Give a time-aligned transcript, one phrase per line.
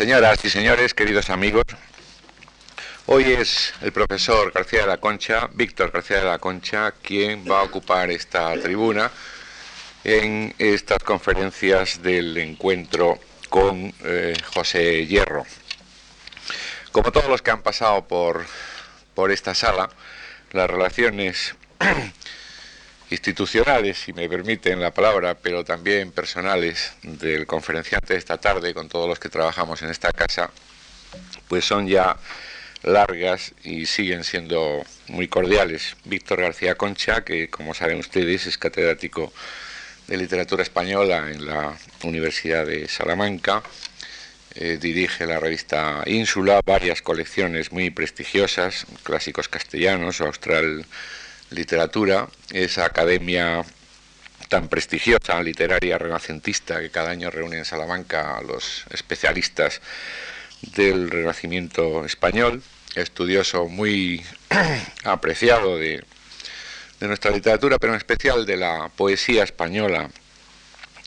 [0.00, 1.64] Señoras y señores, queridos amigos,
[3.04, 7.60] hoy es el profesor García de la Concha, Víctor García de la Concha, quien va
[7.60, 9.10] a ocupar esta tribuna
[10.02, 13.18] en estas conferencias del encuentro
[13.50, 15.44] con eh, José Hierro.
[16.92, 18.46] Como todos los que han pasado por,
[19.14, 19.90] por esta sala,
[20.52, 21.54] las relaciones
[23.10, 28.88] institucionales, si me permiten la palabra, pero también personales del conferenciante de esta tarde con
[28.88, 30.50] todos los que trabajamos en esta casa,
[31.48, 32.16] pues son ya
[32.82, 35.96] largas y siguen siendo muy cordiales.
[36.04, 39.32] Víctor García Concha, que como saben ustedes es catedrático
[40.06, 43.62] de literatura española en la Universidad de Salamanca,
[44.54, 50.86] eh, dirige la revista Ínsula, varias colecciones muy prestigiosas, clásicos castellanos austral
[51.50, 53.64] literatura, esa academia
[54.48, 59.80] tan prestigiosa, literaria, renacentista, que cada año reúne en Salamanca a los especialistas
[60.74, 62.62] del Renacimiento español,
[62.94, 64.24] estudioso muy
[65.04, 66.04] apreciado de,
[67.00, 70.10] nuestra literatura, pero en especial de la poesía española,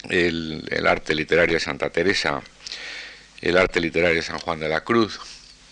[0.10, 2.42] el, el, arte literario de Santa Teresa,
[3.42, 5.20] el arte literario de San Juan de la Cruz,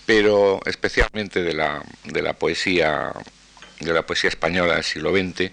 [0.06, 3.14] pero especialmente de la, de la poesía
[3.82, 5.52] de la poesía española del siglo XX.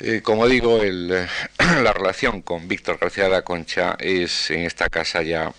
[0.00, 0.80] Eh, como digo,
[1.82, 5.52] la relación con Víctor García de la Concha es en esta casa ya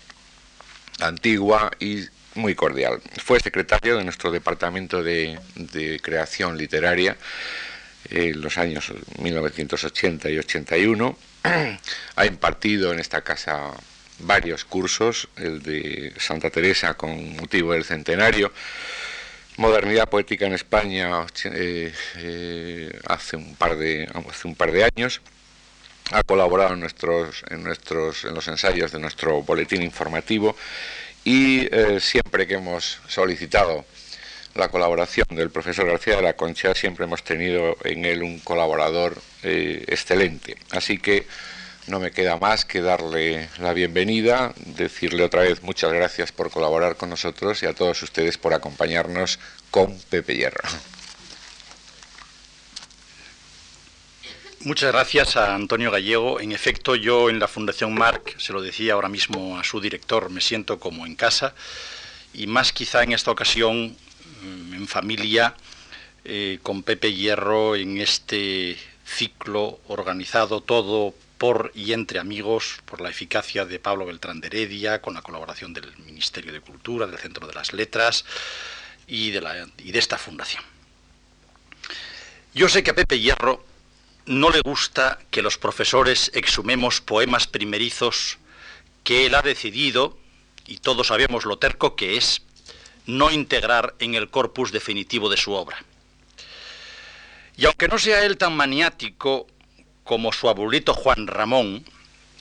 [1.00, 3.00] antigua y muy cordial.
[3.22, 5.38] Fue secretario de nuestro departamento de,
[6.02, 7.16] creación literaria
[8.10, 11.18] en los años 1980 y 81.
[12.16, 13.72] ha impartido en esta casa
[14.18, 18.52] varios cursos, el de Santa Teresa con motivo del centenario,
[19.56, 25.20] modernidad poética en España eh, eh, hace un par de hace un par de años
[26.12, 30.56] ha colaborado en nuestros en nuestros en los ensayos de nuestro boletín informativo
[31.24, 33.84] y eh, siempre que hemos solicitado
[34.54, 39.20] la colaboración del profesor García de la Concha siempre hemos tenido en él un colaborador
[39.42, 40.56] excelente.
[40.70, 41.26] Así que
[41.86, 46.96] no me queda más que darle la bienvenida, decirle otra vez muchas gracias por colaborar
[46.96, 49.38] con nosotros y a todos ustedes por acompañarnos
[49.70, 50.68] con Pepe Hierro.
[54.60, 56.40] Muchas gracias a Antonio Gallego.
[56.40, 60.28] En efecto, yo en la Fundación Marc, se lo decía ahora mismo a su director,
[60.28, 61.54] me siento como en casa
[62.34, 63.96] y más quizá en esta ocasión
[64.42, 65.54] mm, en familia
[66.24, 73.10] eh, con Pepe Hierro en este ciclo organizado todo por y entre amigos, por la
[73.10, 77.46] eficacia de Pablo Beltrán de Heredia, con la colaboración del Ministerio de Cultura, del Centro
[77.46, 78.24] de las Letras
[79.06, 80.62] y de, esta fundación.
[82.54, 83.64] Yo sé que a Pepe Hierro
[84.24, 88.38] no le gusta que los profesores exhumemos poemas primerizos
[89.04, 90.18] que él ha decidido,
[90.66, 92.42] y todos sabemos lo terco que es,
[93.06, 95.84] no integrar en el corpus definitivo de su obra.
[97.56, 99.46] Y aunque no sea él tan maniático
[100.06, 101.84] como su abuelito Juan Ramón,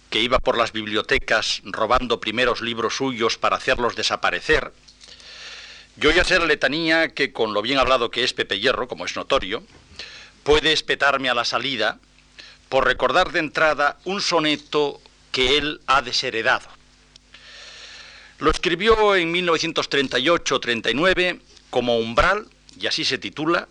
[0.09, 4.72] que iba por las bibliotecas robando primeros libros suyos para hacerlos desaparecer,
[5.98, 9.06] yo ya sé la letanía que, con lo bien hablado que es Pepe Hierro, como
[9.06, 9.64] es notorio,
[10.44, 12.00] puede espetarme a la salida
[12.70, 16.68] por recordar de entrada un soneto que él ha desheredado.
[18.40, 21.40] Lo escribió en 1938-39
[21.70, 22.48] como umbral,
[22.80, 23.70] y así se titula,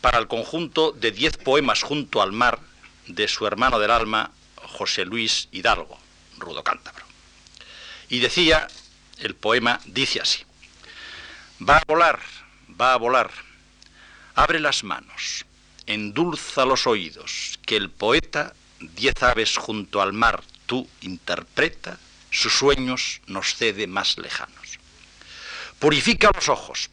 [0.00, 2.60] para el conjunto de diez poemas junto al mar
[3.08, 5.98] de su hermano del alma, José Luis Hidalgo,
[6.38, 7.04] rudo cántabro.
[8.08, 8.68] Y decía,
[9.18, 10.44] el poema dice así,
[11.66, 12.20] va a volar,
[12.80, 13.30] va a volar,
[14.34, 15.44] abre las manos,
[15.86, 21.98] endulza los oídos, que el poeta, diez aves junto al mar, tú interpreta,
[22.30, 24.78] sus sueños nos cede más lejanos.
[25.78, 26.90] Purifica los ojos,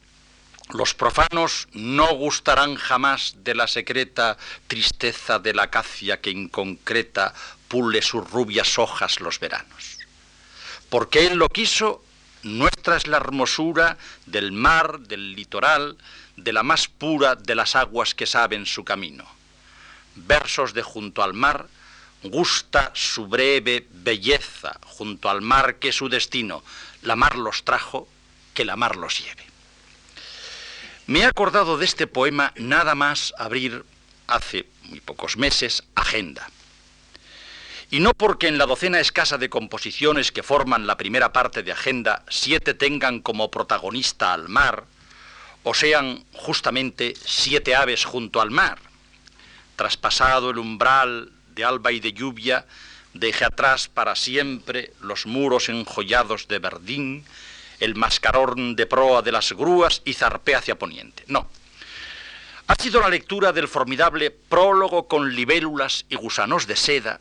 [0.69, 4.37] los profanos no gustarán jamás de la secreta
[4.67, 7.33] tristeza de la acacia que inconcreta
[7.67, 9.97] pule sus rubias hojas los veranos.
[10.89, 12.03] Porque él lo quiso,
[12.43, 15.97] nuestra es la hermosura del mar, del litoral,
[16.35, 19.25] de la más pura de las aguas que saben su camino.
[20.15, 21.67] Versos de junto al mar,
[22.23, 26.63] gusta su breve belleza, junto al mar que es su destino,
[27.03, 28.07] la mar los trajo,
[28.53, 29.44] que la mar los lleve.
[31.07, 33.85] Me he acordado de este poema nada más abrir
[34.25, 36.49] hace muy pocos meses Agenda.
[37.91, 41.71] Y no porque en la docena escasa de composiciones que forman la primera parte de
[41.71, 44.85] Agenda siete tengan como protagonista al mar,
[45.61, 48.79] o sean justamente siete aves junto al mar.
[49.75, 52.65] Traspasado el umbral de alba y de lluvia,
[53.13, 57.25] deje atrás para siempre los muros enjollados de verdín,
[57.79, 61.23] el mascarón de proa de las grúas y zarpé hacia poniente.
[61.27, 61.49] No.
[62.67, 67.19] Ha sido la lectura del formidable prólogo con libélulas y gusanos de seda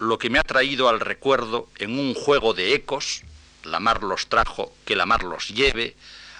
[0.00, 3.22] lo que me ha traído al recuerdo en un juego de ecos,
[3.64, 5.96] la mar los trajo, que la mar los lleve,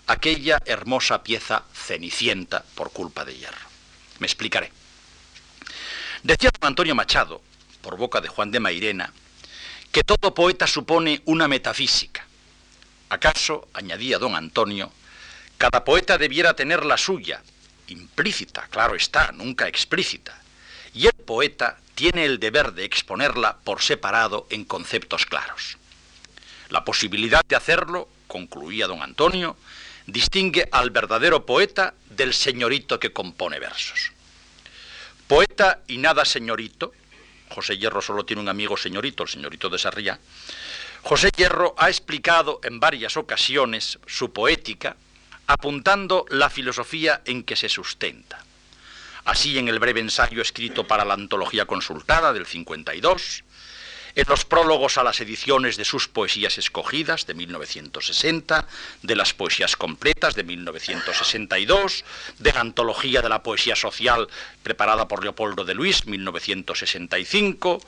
[0.06, 3.68] aquella hermosa pieza cenicienta por culpa de hierro.
[4.20, 4.72] Me explicaré.
[6.22, 7.42] Decía don Antonio Machado,
[7.82, 9.12] por boca de Juan de Mairena,
[9.92, 12.26] que todo poeta supone una metafísica.
[13.08, 14.92] ¿Acaso, añadía don Antonio,
[15.56, 17.42] cada poeta debiera tener la suya,
[17.88, 20.40] implícita, claro está, nunca explícita,
[20.94, 25.78] y el poeta tiene el deber de exponerla por separado en conceptos claros.
[26.68, 29.56] La posibilidad de hacerlo, concluía don Antonio,
[30.06, 34.12] distingue al verdadero poeta del señorito que compone versos.
[35.26, 36.92] Poeta y nada señorito,
[37.50, 40.18] José Hierro solo tiene un amigo señorito, el señorito de Sarriá,
[41.02, 44.96] José Hierro ha explicado en varias ocasiones su poética,
[45.46, 48.44] apuntando la filosofía en que se sustenta.
[49.24, 53.44] Así en el breve ensayo escrito para la antología consultada del 52,
[54.14, 58.66] en los prólogos a las ediciones de sus poesías escogidas de 1960,
[59.02, 62.04] de las poesías completas de 1962,
[62.38, 64.28] de la antología de la poesía social
[64.62, 67.80] preparada por Leopoldo de Luis, 1965,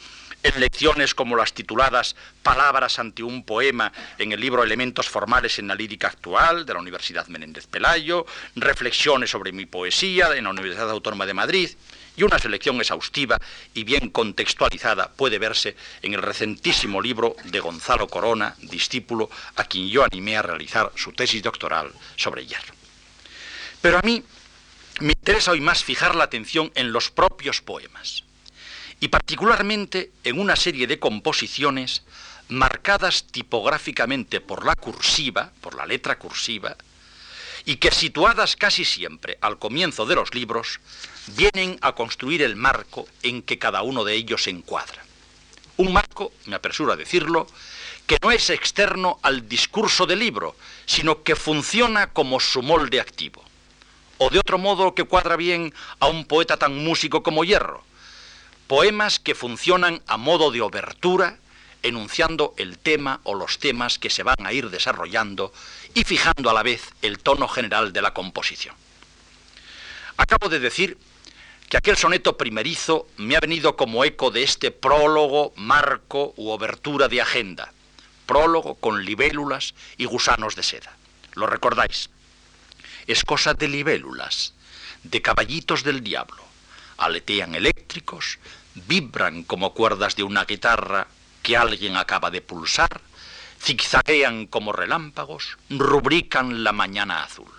[0.43, 5.69] en lecciones como las tituladas Palabras ante un poema en el libro Elementos formales en
[5.69, 8.27] la lírica actual de la Universidad Menéndez Pelayo,
[8.57, 11.71] reflexiones sobre mi poesía en la Universidad Autónoma de Madrid,
[12.17, 13.39] y una selección exhaustiva
[13.75, 19.89] y bien contextualizada puede verse en el recentísimo libro de Gonzalo Corona, discípulo a quien
[19.89, 22.75] yo animé a realizar su tesis doctoral sobre hierro.
[23.81, 24.23] Pero a mí
[25.01, 28.25] me interesa hoy más fijar la atención en los propios poemas
[29.01, 32.03] y particularmente en una serie de composiciones
[32.49, 36.77] marcadas tipográficamente por la cursiva, por la letra cursiva,
[37.65, 40.81] y que situadas casi siempre al comienzo de los libros,
[41.37, 45.05] vienen a construir el marco en que cada uno de ellos se encuadra.
[45.77, 47.47] Un marco, me apresuro a decirlo,
[48.07, 53.45] que no es externo al discurso del libro, sino que funciona como su molde activo.
[54.19, 57.85] O de otro modo que cuadra bien a un poeta tan músico como Hierro.
[58.71, 61.39] Poemas que funcionan a modo de obertura,
[61.83, 65.53] enunciando el tema o los temas que se van a ir desarrollando
[65.93, 68.77] y fijando a la vez el tono general de la composición.
[70.19, 70.99] Acabo de decir
[71.69, 77.09] que aquel soneto primerizo me ha venido como eco de este prólogo, marco u obertura
[77.09, 77.73] de agenda,
[78.25, 80.97] prólogo con libélulas y gusanos de seda.
[81.35, 82.09] ¿Lo recordáis?
[83.09, 84.55] Es cosa de libélulas,
[85.03, 86.45] de caballitos del diablo.
[86.99, 88.39] Aletean eléctricos,
[88.75, 91.09] vibran como cuerdas de una guitarra
[91.43, 93.01] que alguien acaba de pulsar,
[93.61, 97.51] zigzaguean como relámpagos, rubrican la mañana azul.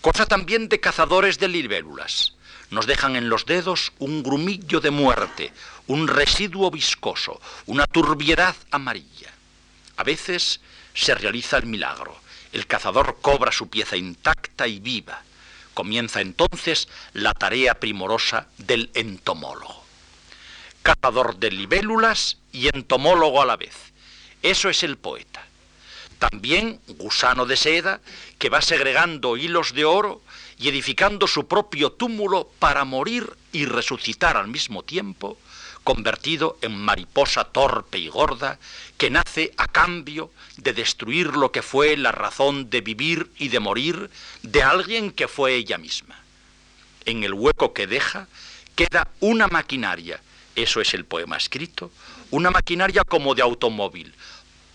[0.00, 2.34] Cosa también de cazadores de libélulas.
[2.70, 5.52] Nos dejan en los dedos un grumillo de muerte,
[5.86, 9.32] un residuo viscoso, una turbiedad amarilla.
[9.96, 10.60] A veces
[10.94, 12.16] se realiza el milagro.
[12.52, 15.22] El cazador cobra su pieza intacta y viva.
[15.74, 19.77] Comienza entonces la tarea primorosa del entomólogo.
[20.88, 23.76] Cazador de libélulas y entomólogo a la vez.
[24.42, 25.44] Eso es el poeta.
[26.18, 28.00] También gusano de seda
[28.38, 30.22] que va segregando hilos de oro
[30.58, 35.36] y edificando su propio túmulo para morir y resucitar al mismo tiempo,
[35.84, 38.58] convertido en mariposa torpe y gorda,
[38.96, 43.60] que nace a cambio de destruir lo que fue la razón de vivir y de
[43.60, 44.08] morir
[44.42, 46.18] de alguien que fue ella misma.
[47.04, 48.26] En el hueco que deja
[48.74, 50.22] queda una maquinaria,
[50.62, 51.90] eso es el poema escrito,
[52.30, 54.14] una maquinaria como de automóvil,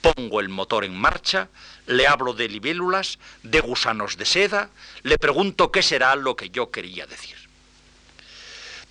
[0.01, 1.49] pongo el motor en marcha,
[1.87, 4.69] le hablo de libélulas, de gusanos de seda,
[5.03, 7.37] le pregunto qué será lo que yo quería decir.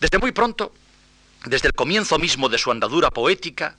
[0.00, 0.72] Desde muy pronto,
[1.44, 3.76] desde el comienzo mismo de su andadura poética,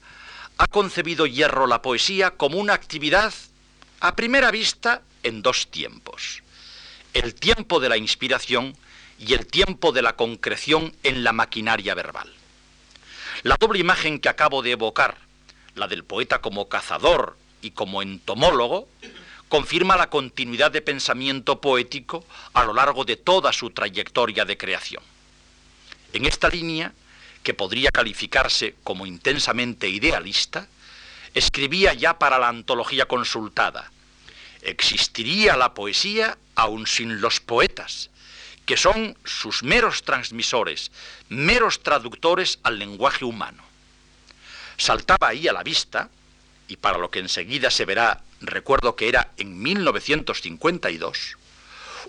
[0.58, 3.34] ha concebido Hierro la poesía como una actividad,
[4.00, 6.42] a primera vista, en dos tiempos.
[7.12, 8.76] El tiempo de la inspiración
[9.18, 12.32] y el tiempo de la concreción en la maquinaria verbal.
[13.44, 15.18] La doble imagen que acabo de evocar,
[15.74, 18.88] la del poeta como cazador y como entomólogo,
[19.50, 22.24] confirma la continuidad de pensamiento poético
[22.54, 25.02] a lo largo de toda su trayectoria de creación.
[26.14, 26.94] En esta línea,
[27.42, 30.66] que podría calificarse como intensamente idealista,
[31.34, 33.92] escribía ya para la antología consultada,
[34.62, 38.08] existiría la poesía aun sin los poetas,
[38.66, 40.90] que son sus meros transmisores,
[41.28, 43.62] meros traductores al lenguaje humano.
[44.76, 46.08] saltaba ahí a la vista,
[46.66, 51.36] y para lo que enseguida se verá, recuerdo que era en 1952,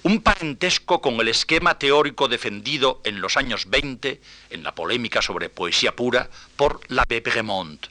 [0.04, 5.50] un parentesco con el esquema teórico defendido en los años 20 en la polémica sobre
[5.50, 7.88] poesía pura por la Bremont.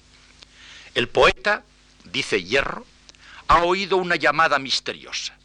[0.94, 1.64] El poeta,
[2.04, 2.86] dice Hierro,
[3.48, 5.36] ha oído una llamada misteriosa.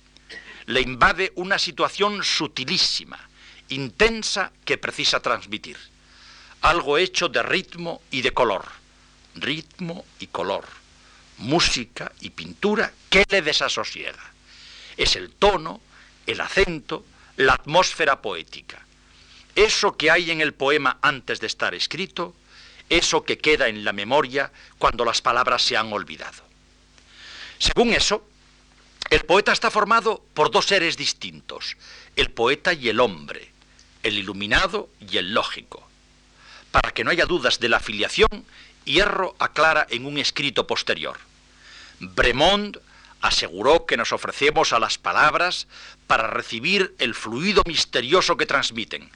[0.70, 3.18] Le invade una situación sutilísima,
[3.70, 5.78] intensa que precisa transmitir.
[6.62, 8.66] Algo hecho de ritmo y de color.
[9.34, 10.66] Ritmo y color.
[11.40, 14.24] Música y pintura que le desasosiega.
[14.96, 15.82] Es el tono,
[16.28, 17.04] el acento,
[17.38, 18.86] la atmósfera poética.
[19.56, 22.36] Eso que hay en el poema antes de estar escrito,
[22.90, 26.44] eso que queda en la memoria cuando las palabras se han olvidado.
[27.58, 28.29] Según eso,
[29.10, 31.78] el poeta está formado por dos seres distintos,
[32.16, 33.52] el poeta y el hombre,
[34.04, 35.88] el iluminado y el lógico.
[36.72, 38.46] Para que no haya dudas de la afiliación,
[38.86, 41.18] Hierro aclara en un escrito posterior.
[42.00, 42.78] Bremont
[43.22, 45.68] aseguró que nos ofrecemos a las palabras
[46.08, 49.10] para recibir el fluido misterioso que transmiten.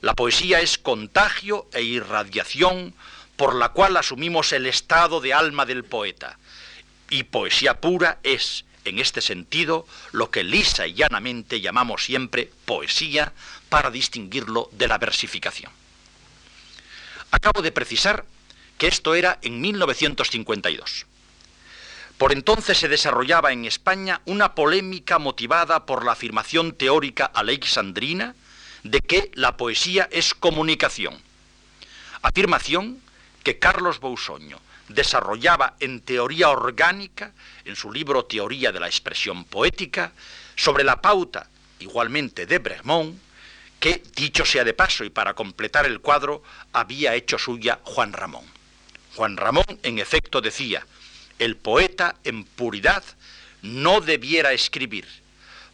[0.00, 2.94] La poesía es contagio e irradiación
[3.36, 6.38] por la cual asumimos el estado de alma del poeta.
[7.08, 13.32] Y poesía pura es, en este sentido, lo que lisa y llanamente llamamos siempre poesía
[13.68, 15.72] para distinguirlo de la versificación.
[17.30, 18.24] Acabo de precisar
[18.78, 21.06] que esto era en 1952.
[22.18, 28.34] Por entonces se desarrollaba en España una polémica motivada por la afirmación teórica alexandrina
[28.84, 31.20] de que la poesía es comunicación.
[32.22, 33.00] Afirmación
[33.42, 37.32] que Carlos Bousoño desarrollaba en teoría orgánica,
[37.64, 40.12] en su libro Teoría de la expresión poética,
[40.56, 43.18] sobre la pauta, igualmente de Bremont,
[43.80, 46.42] que, dicho sea de paso y para completar el cuadro,
[46.72, 48.44] había hecho suya Juan Ramón.
[49.16, 50.86] Juan Ramón, en efecto, decía,
[51.38, 53.02] el poeta en puridad
[53.62, 55.06] no debiera escribir,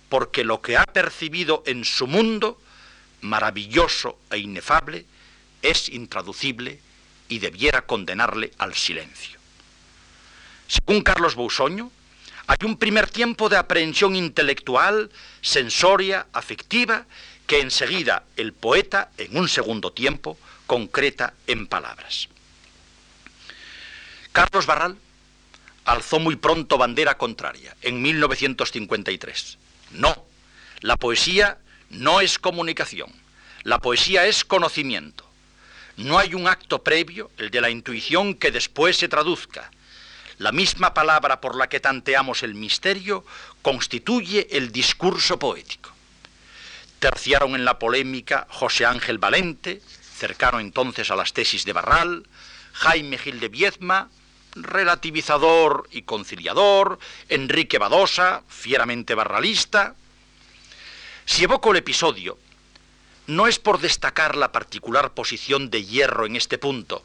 [0.08, 2.58] porque lo que ha percibido en su mundo,
[3.20, 5.04] maravilloso e inefable,
[5.62, 6.80] es intraducible
[7.28, 9.37] y debiera condenarle al silencio.
[10.68, 11.90] Según Carlos Bousoño,
[12.46, 15.10] hay un primer tiempo de aprehensión intelectual,
[15.40, 17.06] sensoria, afectiva,
[17.46, 22.28] que enseguida el poeta, en un segundo tiempo, concreta en palabras.
[24.32, 24.96] Carlos Barral
[25.86, 29.58] alzó muy pronto bandera contraria, en 1953.
[29.92, 30.24] No,
[30.80, 31.58] la poesía
[31.88, 33.10] no es comunicación,
[33.62, 35.24] la poesía es conocimiento.
[35.96, 39.70] No hay un acto previo, el de la intuición, que después se traduzca.
[40.38, 43.24] La misma palabra por la que tanteamos el misterio
[43.60, 45.90] constituye el discurso poético.
[47.00, 49.82] Terciaron en la polémica José Ángel Valente,
[50.16, 52.26] cercano entonces a las tesis de Barral,
[52.72, 54.10] Jaime Gil de Viezma,
[54.54, 59.94] relativizador y conciliador, Enrique Badosa, fieramente barralista.
[61.24, 62.38] Si evoco el episodio,
[63.26, 67.02] no es por destacar la particular posición de Hierro en este punto,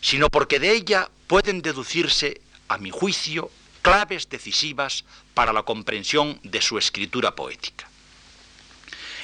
[0.00, 2.40] sino porque de ella pueden deducirse,
[2.70, 3.50] a mi juicio,
[3.82, 7.88] claves decisivas para la comprensión de su escritura poética.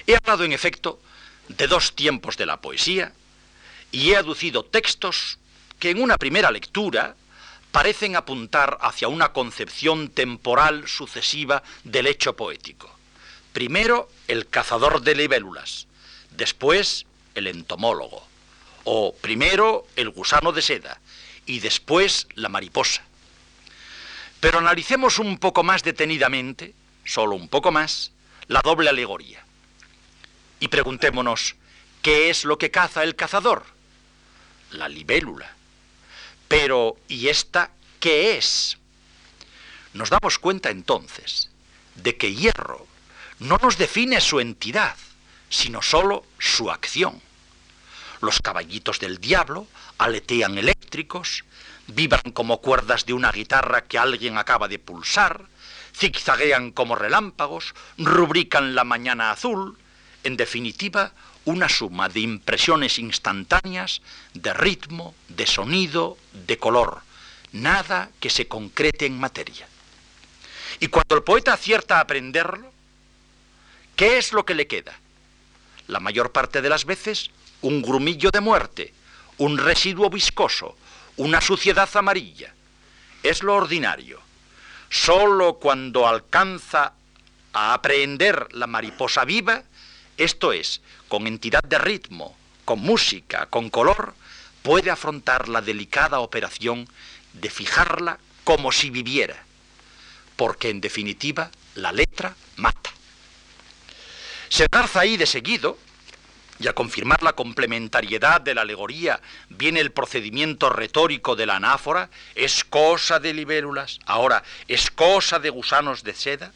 [0.05, 1.01] He hablado, en efecto,
[1.47, 3.13] de dos tiempos de la poesía
[3.93, 5.39] y he aducido textos
[5.79, 7.15] que en una primera lectura
[7.71, 12.91] parecen apuntar hacia una concepción temporal sucesiva del hecho poético.
[13.53, 15.87] Primero, el cazador de libélulas,
[16.33, 18.27] después, el entomólogo,
[18.83, 21.01] o primero, el gusano de seda,
[21.47, 23.06] y después, la mariposa.
[24.47, 26.73] Pero analicemos un poco más detenidamente,
[27.05, 28.13] solo un poco más,
[28.47, 29.45] la doble alegoría.
[30.61, 31.57] Y preguntémonos,
[32.01, 33.65] ¿qué es lo que caza el cazador?
[34.71, 35.53] La libélula.
[36.47, 38.79] Pero, ¿y esta qué es?
[39.95, 41.51] Nos damos cuenta entonces
[41.97, 42.87] de que hierro
[43.41, 44.95] no nos define su entidad,
[45.51, 47.21] sino sólo su acción.
[48.21, 49.67] Los caballitos del diablo
[49.99, 51.43] aletean eléctricos,
[51.89, 55.47] vibran como cuerdas de una guitarra que alguien acaba de pulsar,
[55.95, 59.79] zigzaguean como relámpagos, rubrican la mañana azul,
[60.25, 61.13] en definitiva,
[61.45, 64.03] una suma de impresiones instantáneas,
[64.35, 67.03] de ritmo, de sonido, de color,
[67.53, 69.69] nada que se concrete en materia.
[70.81, 72.71] Y cuando el poeta acierta a aprenderlo,
[73.95, 74.99] ¿qué es lo que le queda?
[75.87, 77.31] La mayor parte de las veces,
[77.63, 78.93] un grumillo de muerte,
[79.39, 80.77] un residuo viscoso,
[81.17, 82.53] una suciedad amarilla.
[83.23, 84.21] Es lo ordinario.
[84.91, 86.93] Solo cuando alcanza
[87.53, 89.63] a aprehender la mariposa viva,
[90.17, 94.15] esto es, con entidad de ritmo, con música, con color,
[94.63, 96.89] puede afrontar la delicada operación
[97.33, 99.37] de fijarla como si viviera,
[100.37, 102.91] porque en definitiva la letra mata.
[104.49, 105.79] Se engarza ahí de seguido,
[106.59, 112.11] y a confirmar la complementariedad de la alegoría viene el procedimiento retórico de la anáfora,
[112.35, 116.53] es cosa de libélulas, ahora es cosa de gusanos de seda.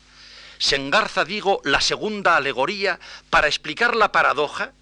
[0.58, 2.98] Se engarza, digo, la segunda alegoría
[3.30, 4.72] para explicar la paradoja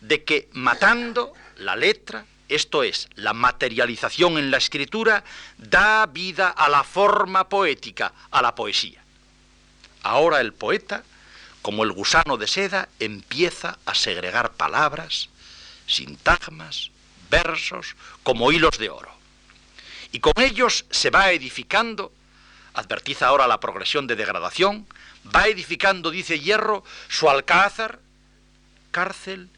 [0.00, 5.22] de que matando la letra, esto es, la materialización en la escritura,
[5.56, 9.04] da vida a la forma poética, a la poesía.
[10.02, 11.04] Ahora el poeta,
[11.62, 15.28] como el gusano de seda, empieza a segregar palabras,
[15.86, 16.90] sintagmas,
[17.30, 19.12] versos, como hilos de oro.
[20.12, 22.12] Y con ellos se va edificando,
[22.74, 24.86] advertiza ahora la progresión de degradación,
[25.34, 28.00] va edificando, dice Hierro, su alcázar,
[28.90, 29.48] cárcel,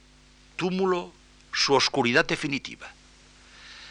[0.57, 1.13] túmulo,
[1.53, 2.91] su oscuridad definitiva.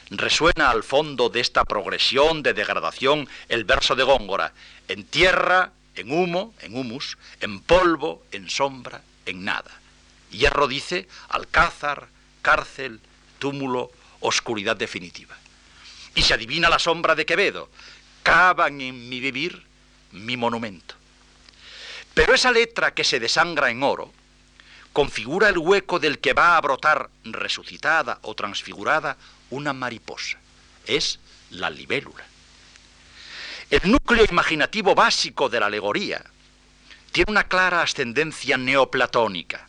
[0.10, 4.53] Resuena al fondo de esta progresión de degradación el verso de Góngora,
[4.88, 9.72] en tierra, en humo, en humus, en polvo, en sombra, en nada.
[10.31, 12.08] Hierro dice alcázar,
[12.41, 13.00] cárcel,
[13.39, 15.38] túmulo, oscuridad definitiva.
[16.15, 17.70] Y se adivina la sombra de Quevedo,
[18.24, 19.63] cavan en mi vivir
[20.12, 20.96] mi monumento.
[22.13, 24.12] Pero esa letra que se desangra en oro,
[24.91, 29.17] configura el hueco del que va a brotar resucitada o transfigurada
[29.50, 30.38] una mariposa.
[30.86, 31.20] Es
[31.51, 32.25] la libélula.
[33.72, 36.22] El núcleo imaginativo básico de la alegoría
[37.13, 39.66] tiene una clara ascendencia neoplatónica.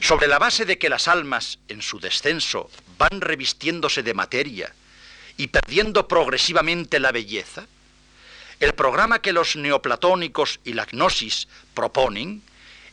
[0.00, 2.68] Sobre la base de que las almas en su descenso
[2.98, 4.74] van revistiéndose de materia
[5.36, 7.68] y perdiendo progresivamente la belleza,
[8.58, 12.42] el programa que los neoplatónicos y la gnosis proponen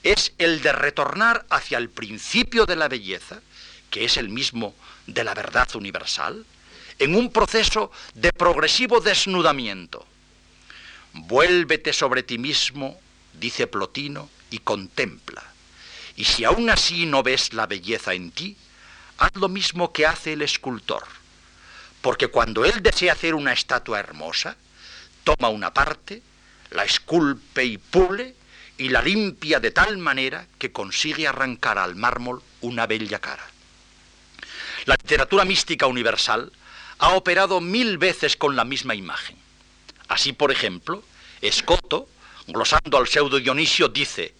[0.03, 3.41] es el de retornar hacia el principio de la belleza,
[3.89, 4.75] que es el mismo
[5.07, 6.45] de la verdad universal,
[6.99, 10.05] en un proceso de progresivo desnudamiento.
[11.13, 12.99] Vuélvete sobre ti mismo,
[13.33, 15.43] dice Plotino, y contempla.
[16.15, 18.55] Y si aún así no ves la belleza en ti,
[19.17, 21.03] haz lo mismo que hace el escultor.
[22.01, 24.55] Porque cuando él desea hacer una estatua hermosa,
[25.23, 26.21] toma una parte,
[26.71, 28.35] la esculpe y pule,
[28.77, 33.45] y la limpia de tal manera que consigue arrancar al mármol una bella cara.
[34.85, 36.51] La literatura mística universal
[36.99, 39.37] ha operado mil veces con la misma imagen.
[40.07, 41.03] Así, por ejemplo,
[41.41, 42.07] Escoto,
[42.47, 44.33] glosando al pseudo Dionisio, dice,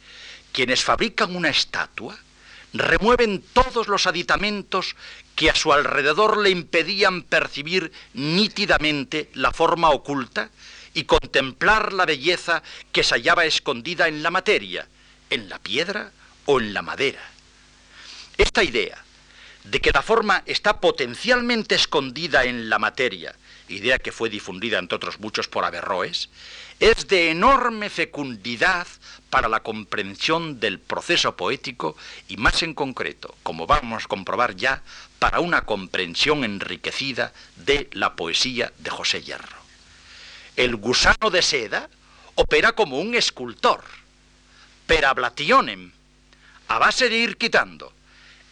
[0.52, 2.18] quienes fabrican una estatua
[2.74, 4.96] remueven todos los aditamentos
[5.36, 10.50] que a su alrededor le impedían percibir nítidamente la forma oculta
[10.94, 14.88] y contemplar la belleza que se hallaba escondida en la materia,
[15.30, 16.12] en la piedra
[16.46, 17.22] o en la madera.
[18.38, 19.03] Esta idea
[19.64, 23.36] de que la forma está potencialmente escondida en la materia,
[23.70, 26.30] idea que fue difundida entre otros muchos por Averroes,
[26.80, 28.88] es de enorme fecundidad
[29.30, 31.96] para la comprensión del proceso poético
[32.28, 34.84] y más en concreto, como vamos a comprobar ya,
[35.18, 39.64] para una comprensión enriquecida de la poesía de José Hierro.
[40.56, 41.90] El gusano de seda
[42.36, 43.82] opera como un escultor,
[44.86, 45.92] perablationem,
[46.68, 47.94] a base de ir quitando,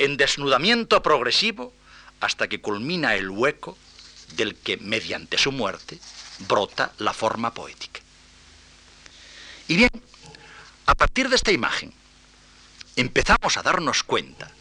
[0.04, 1.74] en desnudamiento progresivo,
[2.22, 3.78] hasta que culmina el hueco
[4.36, 6.00] del que, mediante su muerte,
[6.48, 8.02] brota la forma poética.
[9.68, 9.92] Y bien,
[10.88, 11.94] a partir de esta imagen,
[12.96, 14.52] empezamos a darnos cuenta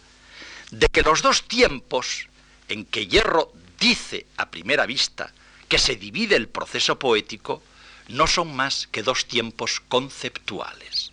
[0.73, 2.29] de que los dos tiempos
[2.69, 5.33] en que Hierro dice a primera vista
[5.69, 7.63] que se divide el proceso poético
[8.09, 11.10] no son más que dos tiempos conceptuales.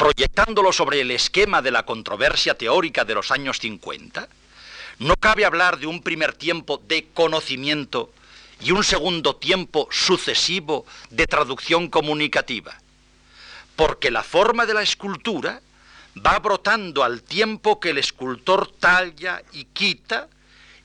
[0.00, 4.30] Proyectándolo sobre el esquema de la controversia teórica de los años 50,
[5.00, 8.10] no cabe hablar de un primer tiempo de conocimiento
[8.62, 12.80] y un segundo tiempo sucesivo de traducción comunicativa,
[13.76, 15.60] porque la forma de la escultura
[16.16, 20.28] va brotando al tiempo que el escultor talla y quita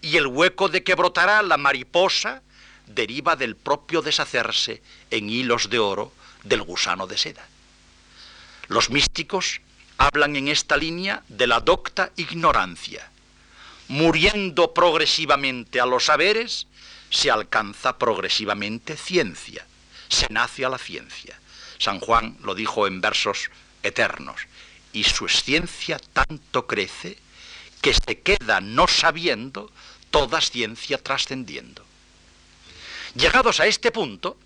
[0.02, 2.42] y el hueco de que brotará la mariposa
[2.86, 6.12] deriva del propio deshacerse en hilos de oro
[6.44, 7.48] del gusano de seda.
[8.68, 9.62] Los místicos
[9.98, 13.10] hablan en esta línea de la docta ignorancia.
[13.88, 16.68] Muriendo progresivamente a los saberes,
[17.10, 19.66] se alcanza progresivamente ciencia,
[20.10, 21.40] se nace a la ciencia.
[21.78, 23.50] San Juan lo dijo en versos
[23.84, 24.42] eternos,
[24.92, 27.18] y su ciencia tanto crece
[27.82, 29.72] que se queda no sabiendo
[30.10, 31.86] toda ciencia trascendiendo.
[33.14, 34.38] Llegados a este punto,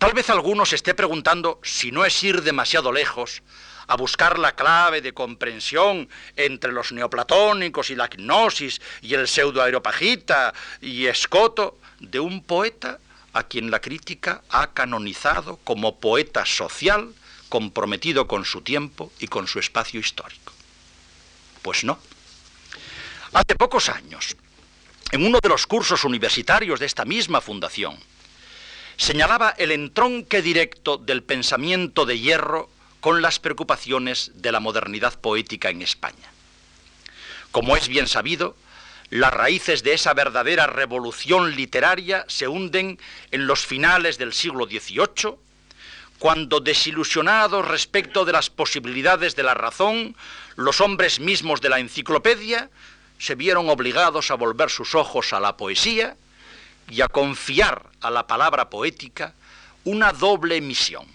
[0.00, 3.42] Tal vez alguno se esté preguntando si no es ir demasiado lejos
[3.86, 10.54] a buscar la clave de comprensión entre los neoplatónicos y la gnosis y el pseudo-aeropagita
[10.80, 12.98] y escoto de un poeta
[13.34, 17.12] a quien la crítica ha canonizado como poeta social
[17.50, 20.54] comprometido con su tiempo y con su espacio histórico.
[21.60, 21.98] Pues no.
[23.34, 24.34] Hace pocos años,
[25.12, 27.98] en uno de los cursos universitarios de esta misma fundación,
[29.00, 32.68] señalaba el entronque directo del pensamiento de hierro
[33.00, 36.30] con las preocupaciones de la modernidad poética en España.
[37.50, 38.54] Como es bien sabido,
[39.08, 42.98] las raíces de esa verdadera revolución literaria se hunden
[43.30, 45.36] en los finales del siglo XVIII,
[46.18, 50.14] cuando desilusionados respecto de las posibilidades de la razón,
[50.56, 52.68] los hombres mismos de la enciclopedia
[53.18, 56.18] se vieron obligados a volver sus ojos a la poesía
[56.88, 59.34] y a confiar a la palabra poética
[59.84, 61.06] una doble misión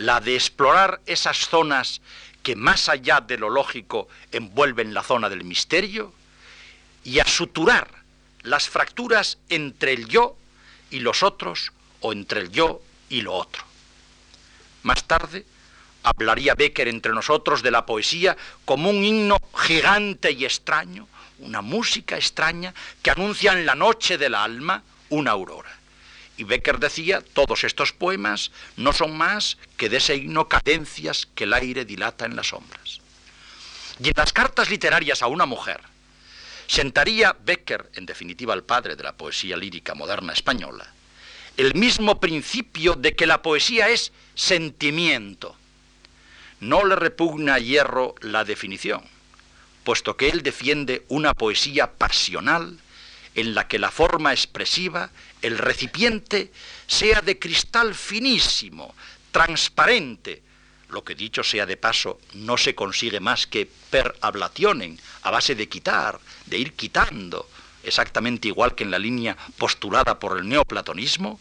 [0.00, 2.00] la de explorar esas zonas
[2.42, 6.14] que más allá de lo lógico envuelven la zona del misterio,
[7.04, 7.88] y a suturar
[8.42, 10.36] las fracturas entre el yo
[10.90, 13.62] y los otros, o entre el yo y lo otro.
[14.84, 15.44] Más tarde,
[16.02, 21.08] hablaría Becker entre nosotros de la poesía como un himno gigante y extraño,
[21.40, 25.80] una música extraña que anuncia en la noche del alma una aurora.
[26.36, 31.52] Y Becker decía, todos estos poemas no son más que de ese cadencias que el
[31.52, 33.00] aire dilata en las sombras.
[34.02, 35.82] Y en las cartas literarias a una mujer,
[36.66, 40.90] sentaría Becker, en definitiva el padre de la poesía lírica moderna española,
[41.58, 45.56] el mismo principio de que la poesía es sentimiento.
[46.60, 49.02] No le repugna a Hierro la definición,
[49.90, 52.78] puesto que él defiende una poesía pasional
[53.34, 55.10] en la que la forma expresiva
[55.42, 56.52] el recipiente
[56.86, 58.94] sea de cristal finísimo,
[59.32, 60.44] transparente,
[60.90, 65.56] lo que dicho sea de paso, no se consigue más que per ablationen, a base
[65.56, 67.50] de quitar, de ir quitando,
[67.82, 71.40] exactamente igual que en la línea postulada por el neoplatonismo,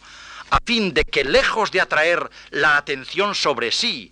[0.49, 4.11] a fin de que lejos de atraer la atención sobre sí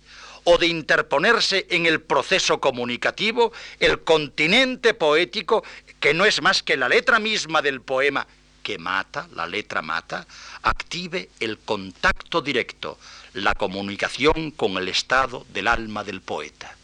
[0.50, 5.62] o de interponerse en el proceso comunicativo, el continente poético,
[6.00, 8.26] que no es más que la letra misma del poema,
[8.62, 10.26] que mata, la letra mata,
[10.62, 12.98] active el contacto directo,
[13.34, 16.74] la comunicación con el estado del alma del poeta.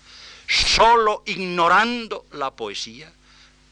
[0.46, 3.11] Solo ignorando la poesía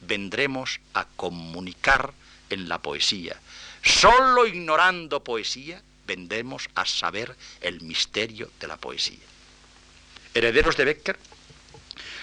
[0.00, 2.14] vendremos a comunicar
[2.48, 3.38] en la poesía.
[3.82, 9.31] Solo ignorando poesía vendremos a saber el misterio de la poesía.
[10.34, 11.18] Herederos de Becker,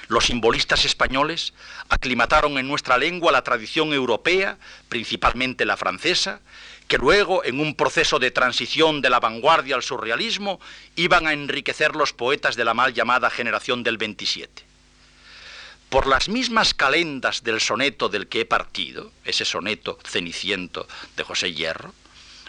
[0.09, 1.53] los simbolistas españoles
[1.87, 4.57] aclimataron en nuestra lengua la tradición europea,
[4.89, 6.41] principalmente la francesa,
[6.87, 10.59] que luego, en un proceso de transición de la vanguardia al surrealismo,
[10.95, 14.63] iban a enriquecer los poetas de la mal llamada generación del 27.
[15.89, 21.53] Por las mismas calendas del soneto del que he partido, ese soneto ceniciento de José
[21.53, 21.93] Hierro,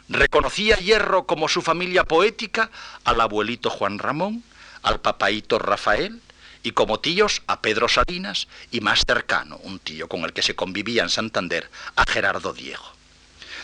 [0.08, 2.70] reconocía Hierro como su familia poética
[3.04, 4.42] al abuelito Juan Ramón,
[4.82, 6.20] al papaíto Rafael,
[6.62, 10.54] y como tíos a Pedro Salinas y más cercano, un tío con el que se
[10.54, 12.84] convivía en Santander, a Gerardo Diego.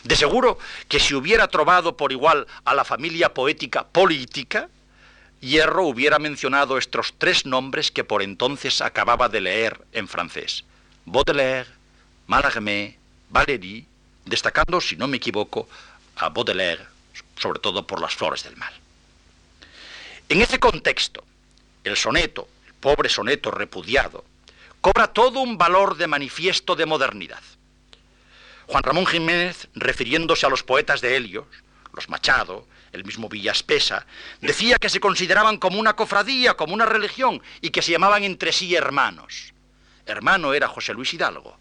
[0.04, 4.68] De seguro que si hubiera trovado por igual a la familia poética política,
[5.40, 10.64] Hierro hubiera mencionado estos tres nombres que por entonces acababa de leer en francés.
[11.04, 11.68] Baudelaire,
[12.26, 12.98] Mallarmé,
[13.28, 13.86] Valéry,
[14.24, 15.68] destacando, si no me equivoco,
[16.16, 16.86] a Baudelaire,
[17.36, 18.72] sobre todo por las flores del mal.
[20.28, 21.24] En ese contexto,
[21.84, 22.48] el soneto,
[22.80, 24.24] pobre soneto repudiado,
[24.80, 27.42] cobra todo un valor de manifiesto de modernidad.
[28.66, 31.46] Juan Ramón Jiménez, refiriéndose a los poetas de Helios,
[31.92, 34.04] los Machado, el mismo Villaspesa,
[34.40, 38.52] decía que se consideraban como una cofradía, como una religión, y que se llamaban entre
[38.52, 39.52] sí hermanos.
[40.06, 41.56] Hermano era José Luis Hidalgo.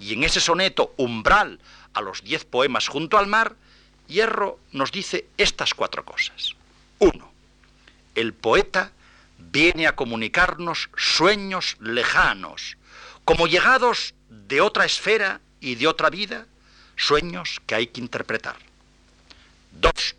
[0.00, 1.60] Y en ese soneto, umbral
[1.94, 3.54] a los diez poemas junto al mar,
[4.08, 6.56] Hierro nos dice estas cuatro cosas.
[6.98, 7.30] Uno,
[8.20, 8.90] el poeta
[9.38, 12.76] viene a comunicarnos sueños lejanos,
[13.24, 16.46] como llegados de otra esfera y de otra vida,
[16.96, 18.56] sueños que hay que interpretar.
[19.70, 20.16] Dos,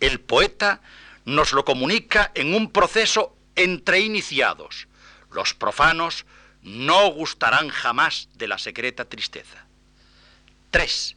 [0.00, 0.82] el poeta
[1.24, 4.86] nos lo comunica en un proceso entre iniciados.
[5.32, 6.26] Los profanos
[6.62, 9.64] no gustarán jamás de la secreta tristeza.
[10.70, 11.16] Tres,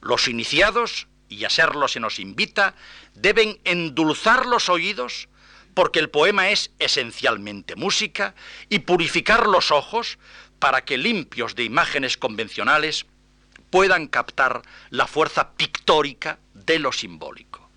[0.00, 2.74] los iniciados, y a serlo se nos invita,
[3.14, 5.28] deben endulzar los oídos
[5.76, 8.34] porque el poema es esencialmente música,
[8.70, 10.16] y purificar los ojos
[10.58, 13.04] para que limpios de imágenes convencionales
[13.68, 17.68] puedan captar la fuerza pictórica de lo simbólico.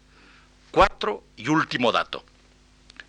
[0.72, 2.24] Cuatro y último dato.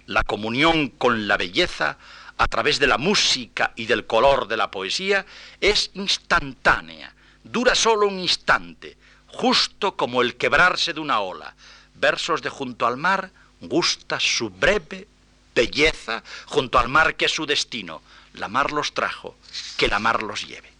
[0.07, 1.97] La comunión con la belleza
[2.37, 5.25] a través de la música y del color de la poesía
[5.61, 8.97] es instantánea, dura solo un instante,
[9.33, 11.55] justo como el quebrarse de una ola.
[11.95, 15.07] Versos de Junto al mar gusta su breve
[15.55, 18.03] belleza junto al mar que es su destino.
[18.35, 19.37] La mar los trajo,
[19.77, 20.71] que la mar los lleve.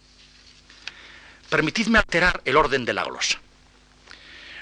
[1.49, 3.39] Permitidme alterar el orden de la glosa.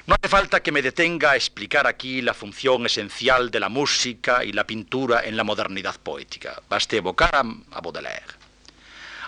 [0.08, 4.44] No hace falta que me detenga a explicar aquí la función esencial de la música
[4.44, 6.60] y la pintura en la modernidad poética.
[6.68, 7.44] Baste evocar a,
[7.80, 8.34] Baudelaire.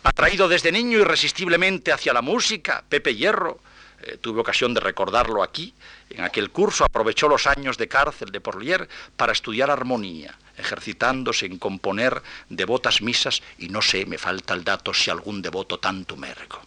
[0.02, 3.60] Atraído desde niño irresistiblemente hacia la música, Pepe Hierro,
[4.04, 5.74] eh, tuve ocasión de recordarlo aquí,
[6.10, 11.58] en aquel curso aprovechó los años de cárcel de Porlier para estudiar armonía, ejercitándose en
[11.58, 16.62] componer devotas misas y no sé, me falta el dato si algún devoto tanto mergo.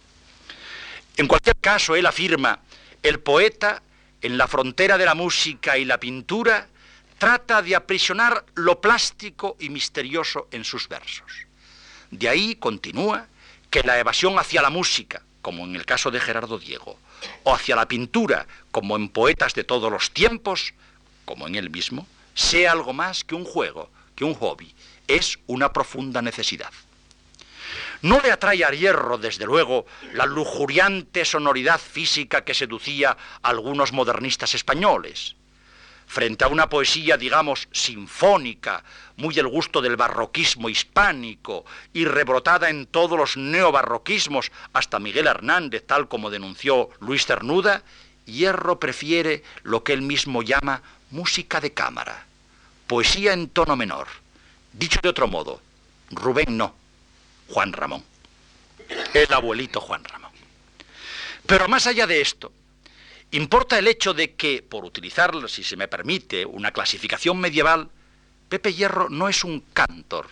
[1.17, 2.59] En cualquier caso, él afirma,
[3.01, 3.81] el poeta
[4.21, 6.67] en la frontera de la música y la pintura,
[7.17, 11.31] trata de aprisionar lo plástico y misterioso en sus versos.
[12.09, 13.27] De ahí continúa
[13.69, 16.97] que la evasión hacia la música, como en el caso de Gerardo Diego,
[17.43, 20.73] o hacia la pintura, como en poetas de todos los tiempos,
[21.25, 24.73] como en él mismo, sea algo más que un juego, que un hobby,
[25.07, 26.71] es una profunda necesidad.
[28.01, 33.93] No le atrae a Hierro, desde luego, la lujuriante sonoridad física que seducía a algunos
[33.93, 35.35] modernistas españoles.
[36.07, 38.83] Frente a una poesía, digamos, sinfónica,
[39.17, 45.83] muy el gusto del barroquismo hispánico y rebrotada en todos los neobarroquismos, hasta Miguel Hernández,
[45.85, 47.83] tal como denunció Luis Cernuda,
[48.25, 52.25] Hierro prefiere lo que él mismo llama música de cámara,
[52.87, 54.07] poesía en tono menor.
[54.73, 55.61] Dicho de otro modo,
[56.11, 56.75] Rubén no,
[57.49, 58.03] Juan Ramón.
[59.13, 60.31] El abuelito Juan Ramón.
[61.45, 62.51] Pero más allá de esto,
[63.31, 67.89] importa el hecho de que, por utilizar, si se me permite, una clasificación medieval,
[68.49, 70.27] Pepe Hierro no es un cantor,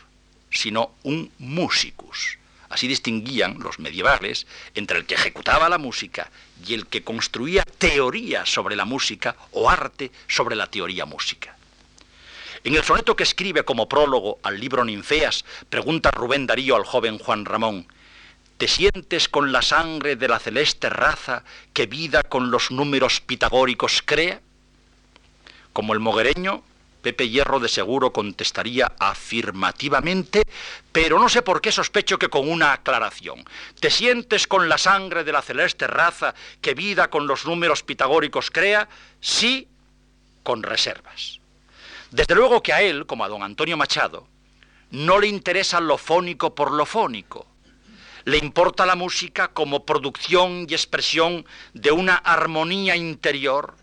[0.51, 2.37] sino un musicus.
[2.69, 6.31] Así distinguían los medievales entre el que ejecutaba la música
[6.65, 11.55] y el que construía teoría sobre la música o arte sobre la teoría música.
[12.63, 17.19] En el soneto que escribe como prólogo al libro Ninfeas, pregunta Rubén Darío al joven
[17.19, 17.85] Juan Ramón,
[18.57, 24.01] ¿te sientes con la sangre de la celeste raza que vida con los números pitagóricos
[24.05, 24.41] crea?
[25.73, 26.63] Como el moguereño,
[27.03, 30.43] Pepe Hierro de seguro contestaría afirmativamente,
[30.91, 33.43] pero no sé por qué sospecho que con una aclaración.
[33.79, 38.49] ¿Te sientes con la sangre de la celeste raza que vida con los números pitagóricos
[38.49, 38.87] crea?
[39.19, 39.67] Sí,
[40.43, 41.39] con reservas.
[42.09, 44.27] Desde luego que a él, como a don Antonio Machado,
[44.91, 47.47] no le interesa lo fónico por lo fónico.
[48.25, 53.75] Le importa la música como producción y expresión de una armonía interior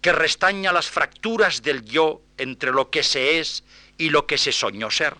[0.00, 3.62] que restaña las fracturas del yo entre lo que se es
[3.96, 5.16] y lo que se soñó ser,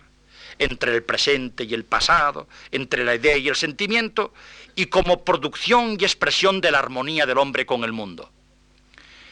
[0.59, 4.33] entre el presente y el pasado, entre la idea y el sentimiento,
[4.75, 8.29] y como producción y expresión de la armonía del hombre con el mundo.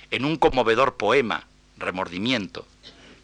[0.09, 1.45] En un conmovedor poema,
[1.77, 2.65] Remordimiento,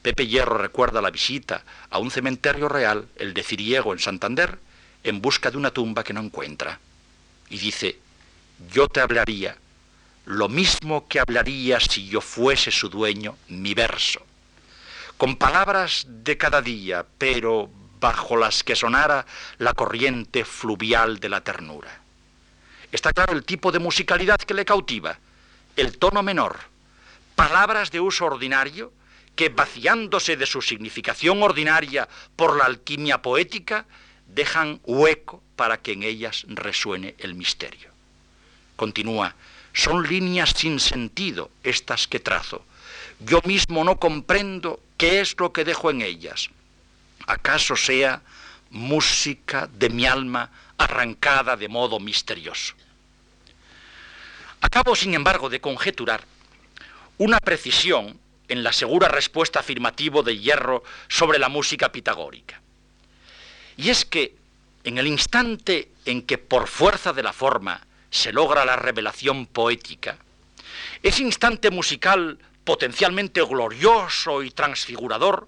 [0.01, 4.60] Pepe Hierro recuerda la visita a un cementerio real, el de Ciriego en Santander,
[5.03, 6.79] en busca de una tumba que no encuentra.
[7.49, 7.99] Y dice,
[8.71, 9.57] yo te hablaría
[10.25, 14.21] lo mismo que hablaría si yo fuese su dueño, mi verso,
[15.17, 19.25] con palabras de cada día, pero bajo las que sonara
[19.57, 21.99] la corriente fluvial de la ternura.
[22.91, 25.17] Está claro el tipo de musicalidad que le cautiva,
[25.75, 26.59] el tono menor,
[27.35, 28.93] palabras de uso ordinario
[29.35, 33.85] que vaciándose de su significación ordinaria por la alquimia poética,
[34.33, 37.89] dejan hueco para que en ellas resuene el misterio.
[38.75, 39.35] Continúa,
[39.73, 42.63] son líneas sin sentido estas que trazo.
[43.19, 46.49] Yo mismo no comprendo qué es lo que dejo en ellas.
[47.27, 48.21] ¿Acaso sea
[48.69, 52.73] música de mi alma arrancada de modo misterioso?
[54.61, 56.23] Acabo, sin embargo, de conjeturar
[57.17, 62.61] una precisión en la segura respuesta afirmativo de Hierro sobre la música pitagórica.
[63.79, 64.35] Y es que
[64.83, 67.79] en el instante en que por fuerza de la forma
[68.11, 70.17] se logra la revelación poética,
[71.01, 75.47] ese instante musical potencialmente glorioso y transfigurador,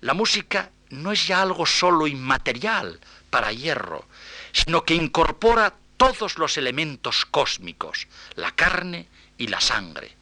[0.00, 4.06] la música no es ya algo solo inmaterial para Hierro,
[4.52, 10.16] sino que incorpora todos los elementos cósmicos, la carne y la sangre.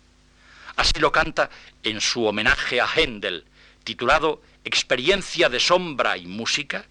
[0.75, 1.51] Así lo canta
[1.85, 3.45] en su homenaje a Händel,
[3.85, 6.87] titulado Experiencia de sombra y música,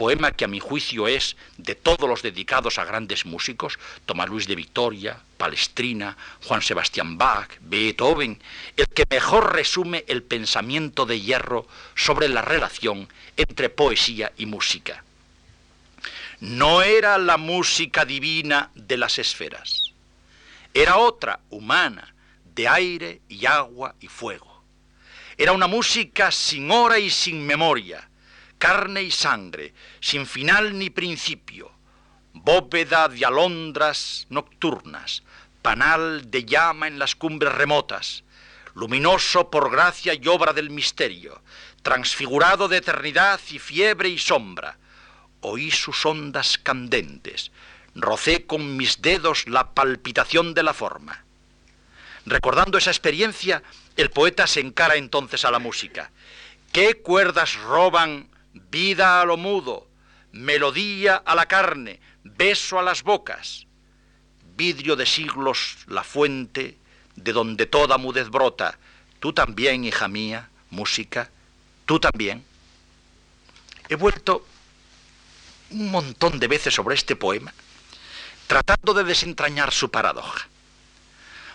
[0.00, 4.46] poema que a mi juicio es, de todos los dedicados a grandes músicos, Tomás Luis
[4.48, 8.40] de Victoria, Palestrina, Juan Sebastián Bach, Beethoven,
[8.78, 15.04] el que mejor resume el pensamiento de hierro sobre la relación entre poesía y música.
[16.40, 19.92] No era la música divina de las esferas,
[20.72, 22.14] era otra, humana,
[22.54, 24.64] de aire y agua y fuego.
[25.36, 28.09] Era una música sin hora y sin memoria,
[28.60, 31.72] carne y sangre, sin final ni principio,
[32.34, 35.22] bóveda de alondras nocturnas,
[35.62, 38.22] panal de llama en las cumbres remotas,
[38.74, 41.42] luminoso por gracia y obra del misterio,
[41.82, 44.76] transfigurado de eternidad y fiebre y sombra.
[45.40, 47.52] Oí sus ondas candentes,
[47.94, 51.24] rocé con mis dedos la palpitación de la forma.
[52.26, 53.62] Recordando esa experiencia,
[53.96, 56.10] el poeta se encara entonces a la música.
[56.72, 59.86] ¿Qué cuerdas roban vida a lo mudo,
[60.32, 63.66] melodía a la carne, beso a las bocas,
[64.56, 66.78] vidrio de siglos la fuente
[67.16, 68.78] de donde toda mudez brota,
[69.18, 71.30] tú también, hija mía, música,
[71.86, 72.44] tú también.
[73.88, 74.46] He vuelto
[75.70, 77.52] un montón de veces sobre este poema,
[78.46, 80.48] tratando de desentrañar su paradoja.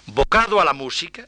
[0.08, 1.28] Bocado a la música,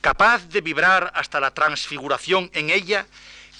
[0.00, 3.06] capaz de vibrar hasta la transfiguración en ella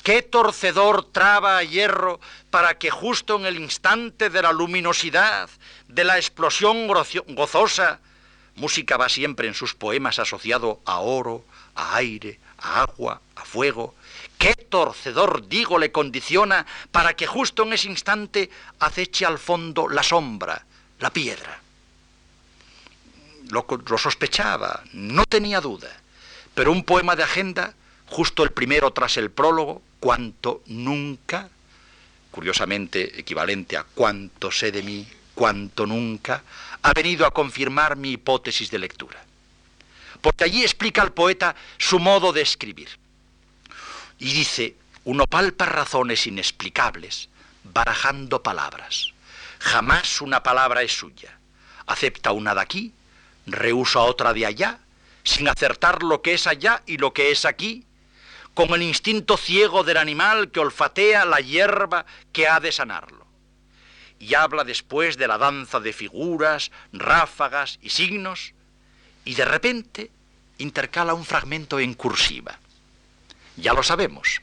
[0.07, 5.51] qué torcedor traba a hierro para que justo en el instante de la luminosidad,
[5.88, 7.99] de la explosión gozosa,
[8.55, 13.97] música va siempre en sus poemas asociado a oro, a aire, a agua, a fuego,
[14.38, 20.05] qué torcedor, digo, le condiciona para que justo en ese instante aceche al fondo la
[20.05, 20.66] sombra,
[21.01, 21.59] la piedra.
[23.51, 25.90] Lo, lo sospechaba, no tenía duda,
[26.55, 27.75] pero un poema de agenda,
[28.07, 31.51] justo el primero tras el prólogo, cuanto nunca,
[32.31, 36.45] curiosamente equivalente a cuanto sé de mí, cuanto nunca,
[36.83, 39.21] ha venido a confirmar mi hipótesis de lectura.
[40.21, 42.88] Porque allí explica el poeta su modo de escribir.
[44.21, 47.29] Y dice, uno palpa razones inexplicables,
[47.64, 49.12] barajando palabras.
[49.59, 51.37] Jamás una palabra es suya.
[51.88, 52.92] Acepta una de aquí,
[53.47, 54.79] rehúsa otra de allá,
[55.25, 57.86] sin acertar lo que es allá y lo que es aquí,
[58.57, 63.27] con el instinto ciego del animal que olfatea la hierba que ha de sanarlo.
[64.19, 68.55] Y habla después de la danza de figuras, ráfagas y signos,
[69.27, 70.11] y de repente
[70.57, 72.59] intercala un fragmento en cursiva.
[73.59, 74.40] Ya lo sabemos,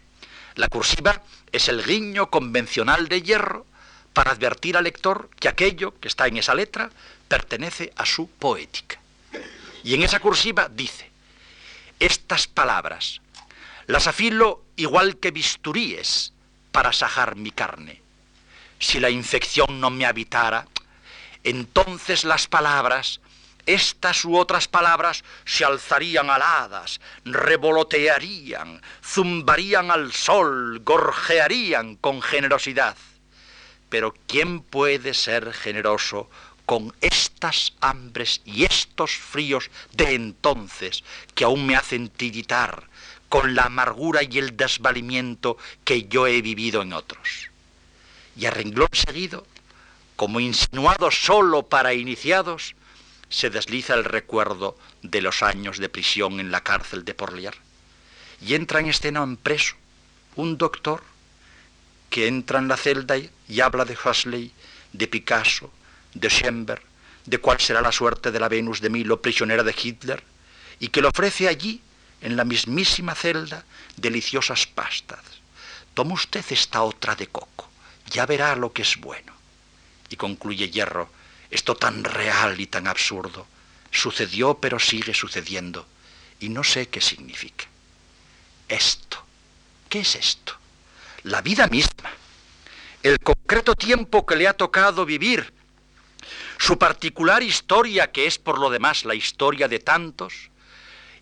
[0.54, 3.66] la cursiva es el guiño convencional de hierro
[4.14, 6.92] para advertir al lector que aquello que está en esa letra
[7.28, 9.00] pertenece a su poética.
[9.84, 11.10] Y en esa cursiva dice,
[12.00, 13.23] estas palabras
[13.88, 16.34] las afilo igual que bisturíes
[16.72, 18.02] para sajar mi carne.
[18.80, 20.68] Si la infección no me habitara,
[21.44, 23.22] entonces las palabras,
[23.66, 32.98] estas u otras palabras, se alzarían aladas, revolotearían, zumbarían al sol, gorjearían con generosidad.
[33.90, 36.30] Pero ¿quién puede ser generoso
[36.66, 41.04] con estas hambres y estos fríos de entonces
[41.36, 42.88] que aún me hacen tiritar,
[43.34, 47.50] con la amargura y el desvalimiento que yo he vivido en otros.
[48.38, 49.48] Y a renglón seguido,
[50.16, 52.76] como insinuado solo para iniciados,
[53.30, 57.56] se desliza el recuerdo de los años de prisión en la cárcel de Porlier.
[58.40, 59.78] Y entra en escena un preso,
[60.36, 61.02] un doctor,
[62.12, 64.52] que entra en la celda y habla de Huxley,
[64.92, 65.72] de Picasso,
[66.14, 66.84] de Schember,
[67.26, 70.24] de cuál será la suerte de la Venus de Milo, prisionera de Hitler,
[70.80, 71.82] y que le ofrece allí
[72.24, 73.66] en la mismísima celda,
[73.98, 75.20] deliciosas pastas.
[75.94, 77.70] Toma usted esta otra de coco,
[78.10, 79.34] ya verá lo que es bueno.
[80.10, 81.10] Y concluye Hierro,
[81.52, 83.46] esto tan real y tan absurdo,
[83.92, 85.86] sucedió pero sigue sucediendo,
[86.40, 87.66] y no sé qué significa.
[88.70, 89.22] Esto,
[89.90, 90.56] ¿qué es esto?
[91.24, 92.10] La vida misma,
[93.04, 95.54] el concreto tiempo que le ha tocado vivir,
[96.58, 100.53] su particular historia, que es por lo demás la historia de tantos,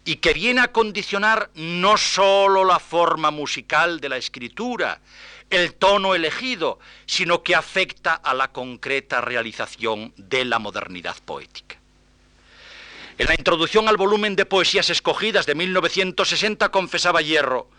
[0.04, 5.00] y que viene a condicionar no sólo la forma musical de la escritura,
[5.50, 11.78] el tono elegido, sino que afecta a la concreta realización de la modernidad poética.
[13.18, 17.70] En la introducción al volumen de poesías escogidas de 1960 confesaba Hierro,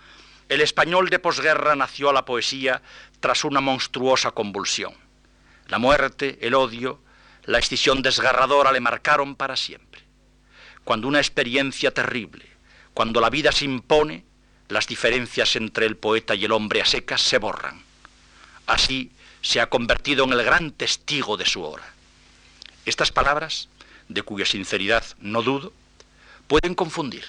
[0.49, 2.83] el español de posguerra nació a la poesía
[3.21, 4.95] tras una monstruosa convulsión.
[5.69, 7.01] La muerte, el odio,
[7.45, 10.02] la escisión desgarradora le marcaron para siempre
[10.85, 12.47] cuando una experiencia terrible,
[12.95, 14.25] cuando la vida se impone,
[14.69, 17.83] las diferencias entre el poeta y el hombre a secas se borran.
[18.67, 19.11] Así,
[19.43, 21.85] se ha convertido en el gran testigo de su hora.
[22.87, 23.69] Estas palabras,
[24.09, 25.73] de cuya sinceridad no dudo,
[26.47, 27.25] pueden confundir.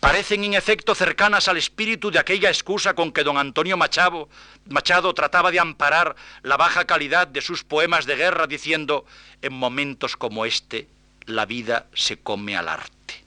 [0.00, 4.28] Parecen en efecto cercanas al espíritu de aquella excusa con que don Antonio Machado,
[4.68, 9.06] Machado trataba de amparar la baja calidad de sus poemas de guerra diciendo,
[9.42, 10.88] en momentos como este,
[11.26, 13.22] la vida se come al arte.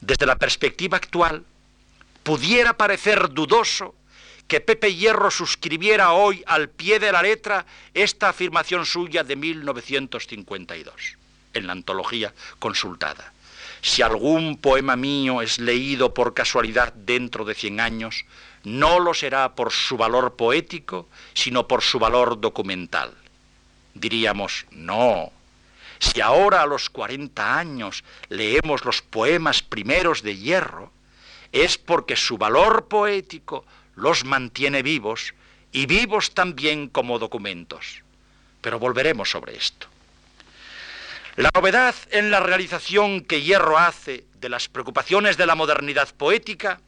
[0.00, 1.44] Desde la perspectiva actual,
[2.22, 3.94] pudiera parecer dudoso
[4.46, 10.94] que Pepe Hierro suscribiera hoy al pie de la letra esta afirmación suya de 1952,
[11.54, 13.32] en la antología consultada.
[13.82, 18.24] Si algún poema mío es leído por casualidad dentro de 100 años,
[18.64, 23.14] no lo será por su valor poético, sino por su valor documental.
[23.94, 25.32] Diríamos, no.
[25.98, 30.92] Si ahora a los 40 años leemos los poemas primeros de Hierro,
[31.52, 35.34] es porque su valor poético los mantiene vivos
[35.72, 38.02] y vivos también como documentos.
[38.60, 39.88] Pero volveremos sobre esto.
[41.36, 46.80] La novedad en la realización que Hierro hace de las preocupaciones de la modernidad poética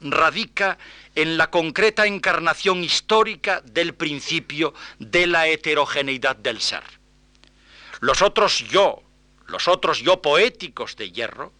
[0.00, 0.78] radica
[1.14, 6.99] en la concreta encarnación histórica del principio de la heterogeneidad del ser.
[8.00, 9.02] Los otros yo,
[9.46, 11.52] los otros yo poéticos de Hierro,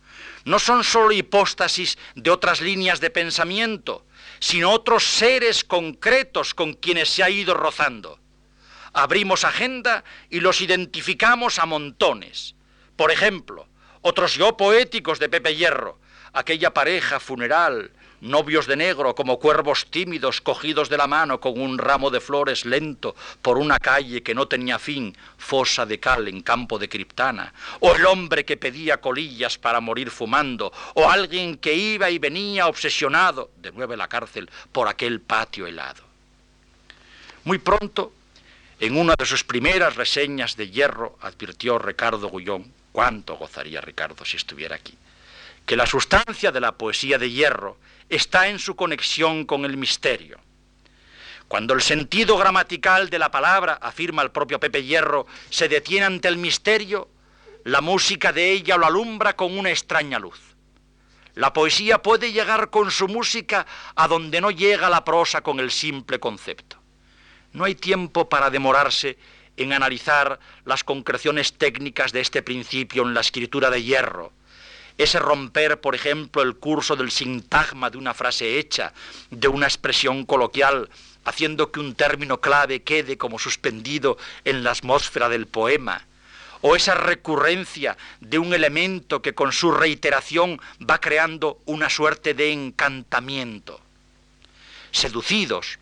[0.45, 4.07] no son sólo hipóstasis de otras líneas de pensamiento,
[4.39, 8.19] sino otros seres concretos con quienes se ha ido rozando.
[8.93, 12.55] Abrimos agenda y los identificamos a montones.
[12.97, 13.69] Por ejemplo,
[14.01, 16.01] otros yo poéticos de Pepe Hierro,
[16.33, 21.79] aquella pareja funeral novios de negro como cuervos tímidos cogidos de la mano con un
[21.79, 26.43] ramo de flores lento por una calle que no tenía fin, fosa de cal en
[26.43, 31.75] campo de criptana, o el hombre que pedía colillas para morir fumando, o alguien que
[31.75, 36.03] iba y venía obsesionado, de nuevo en la cárcel, por aquel patio helado.
[37.45, 38.13] Muy pronto,
[38.79, 44.37] en una de sus primeras reseñas de hierro, advirtió Ricardo Gullón, cuánto gozaría Ricardo si
[44.37, 44.95] estuviera aquí,
[45.67, 47.77] que la sustancia de la poesía de hierro
[48.11, 50.39] está en su conexión con el misterio.
[51.49, 56.29] Cuando el sentido gramatical de la palabra, afirma el propio Pepe Hierro, se detiene ante
[56.29, 57.09] el misterio,
[57.65, 60.39] la música de ella lo alumbra con una extraña luz.
[61.35, 65.71] La poesía puede llegar con su música a donde no llega la prosa con el
[65.71, 66.77] simple concepto.
[67.53, 69.19] No hay tiempo para demorarse
[69.57, 74.33] en analizar las concreciones técnicas de este principio en la escritura de hierro,
[75.03, 78.93] ese romper, por ejemplo, el curso del sintagma de una frase hecha,
[79.31, 80.91] de una expresión coloquial,
[81.25, 86.07] haciendo que un término clave quede como suspendido en la atmósfera del poema,
[86.61, 92.53] o esa recurrencia de un elemento que con su reiteración va creando una suerte de
[92.53, 93.81] encantamiento.
[94.93, 95.79] Seducidos,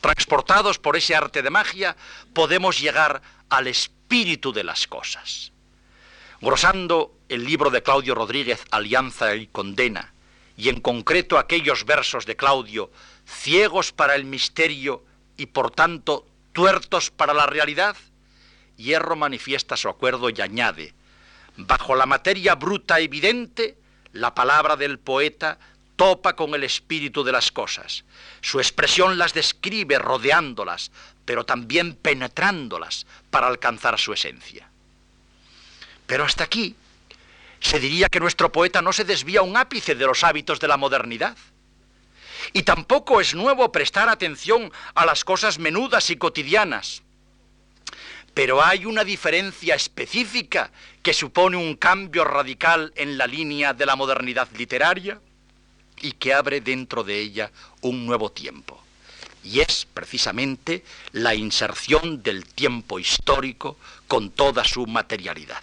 [0.00, 1.96] transportados por ese arte de magia,
[2.32, 3.20] podemos llegar
[3.50, 5.52] al espíritu de las cosas.
[6.40, 10.14] Grosando el libro de Claudio Rodríguez, Alianza y Condena,
[10.56, 12.90] y en concreto aquellos versos de Claudio,
[13.26, 15.04] ciegos para el misterio
[15.36, 17.96] y por tanto tuertos para la realidad,
[18.76, 20.94] Hierro manifiesta su acuerdo y añade,
[21.56, 23.76] bajo la materia bruta evidente,
[24.12, 25.58] la palabra del poeta
[25.96, 28.04] topa con el espíritu de las cosas.
[28.40, 30.92] Su expresión las describe rodeándolas,
[31.24, 34.67] pero también penetrándolas para alcanzar su esencia.
[36.08, 36.74] Pero hasta aquí
[37.60, 40.78] se diría que nuestro poeta no se desvía un ápice de los hábitos de la
[40.78, 41.36] modernidad.
[42.54, 47.02] Y tampoco es nuevo prestar atención a las cosas menudas y cotidianas.
[48.32, 50.70] Pero hay una diferencia específica
[51.02, 55.20] que supone un cambio radical en la línea de la modernidad literaria
[56.00, 57.50] y que abre dentro de ella
[57.82, 58.82] un nuevo tiempo.
[59.44, 65.60] Y es precisamente la inserción del tiempo histórico con toda su materialidad.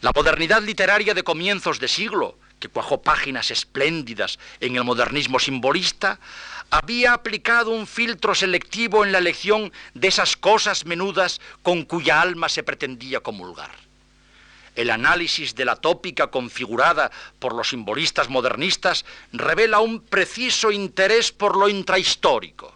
[0.00, 6.20] La modernidad literaria de comienzos de siglo, que cuajó páginas espléndidas en el modernismo simbolista,
[6.70, 12.48] había aplicado un filtro selectivo en la elección de esas cosas menudas con cuya alma
[12.48, 13.70] se pretendía comulgar.
[14.76, 21.56] El análisis de la tópica configurada por los simbolistas modernistas revela un preciso interés por
[21.56, 22.72] lo intrahistórico.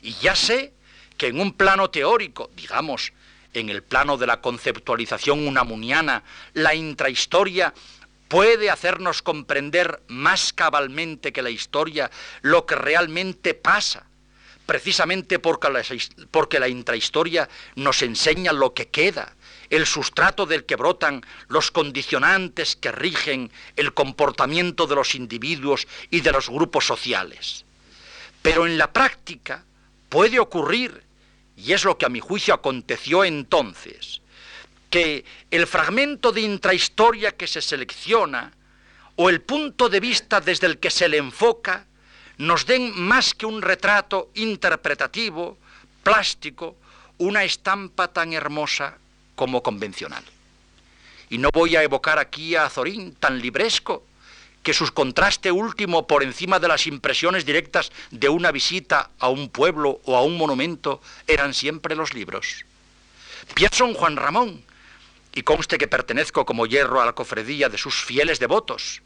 [0.00, 0.72] Y ya sé
[1.18, 3.12] que en un plano teórico, digamos,
[3.54, 7.72] en el plano de la conceptualización unamuniana, la intrahistoria
[8.28, 12.10] puede hacernos comprender más cabalmente que la historia
[12.42, 14.06] lo que realmente pasa,
[14.66, 15.82] precisamente porque la,
[16.30, 19.34] porque la intrahistoria nos enseña lo que queda,
[19.70, 26.20] el sustrato del que brotan los condicionantes que rigen el comportamiento de los individuos y
[26.20, 27.64] de los grupos sociales.
[28.42, 29.64] Pero en la práctica,
[30.08, 31.03] puede ocurrir,
[31.56, 34.20] y es lo que a mi juicio aconteció entonces,
[34.90, 38.52] que el fragmento de intrahistoria que se selecciona
[39.16, 41.86] o el punto de vista desde el que se le enfoca
[42.38, 45.56] nos den más que un retrato interpretativo,
[46.02, 46.76] plástico,
[47.18, 48.98] una estampa tan hermosa
[49.36, 50.24] como convencional.
[51.30, 54.04] Y no voy a evocar aquí a Azorín tan libresco,
[54.64, 59.50] que su contraste último por encima de las impresiones directas de una visita a un
[59.50, 62.64] pueblo o a un monumento eran siempre los libros.
[63.54, 64.64] Pienso en Juan Ramón,
[65.34, 69.02] y conste que pertenezco como hierro a la cofredía de sus fieles devotos.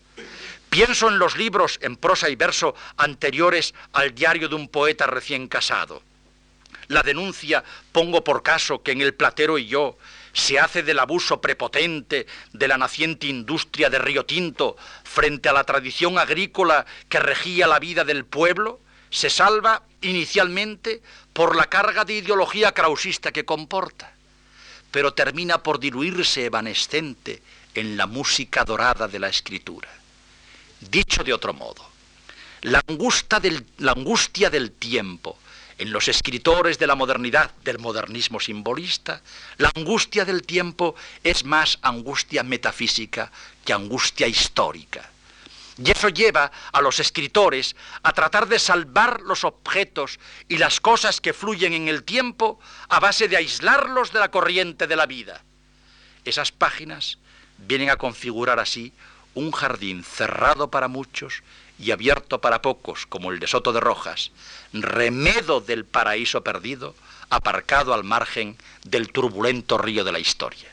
[0.70, 5.48] Pienso en los libros en prosa y verso anteriores al diario de un poeta recién
[5.48, 6.02] casado.
[6.88, 9.98] La denuncia, pongo por caso que en el platero y yo
[10.38, 15.64] se hace del abuso prepotente de la naciente industria de Río Tinto frente a la
[15.64, 18.80] tradición agrícola que regía la vida del pueblo,
[19.10, 24.12] se salva inicialmente por la carga de ideología krausista que comporta
[24.90, 27.42] pero termina por diluirse evanescente
[27.74, 29.88] en la música dorada de la escritura.
[30.80, 31.88] Dicho de otro modo,
[32.62, 35.38] la angustia del, la angustia del tiempo,
[35.78, 39.22] en los escritores de la modernidad, del modernismo simbolista,
[39.56, 43.30] la angustia del tiempo es más angustia metafísica
[43.64, 45.08] que angustia histórica.
[45.82, 50.18] Y eso lleva a los escritores a tratar de salvar los objetos
[50.48, 52.58] y las cosas que fluyen en el tiempo
[52.88, 55.44] a base de aislarlos de la corriente de la vida.
[56.24, 57.18] Esas páginas
[57.58, 58.92] vienen a configurar así
[59.34, 61.44] un jardín cerrado para muchos
[61.78, 64.30] y abierto para pocos, como el de Soto de Rojas,
[64.72, 66.94] remedo del paraíso perdido,
[67.30, 70.68] aparcado al margen del turbulento río de la historia.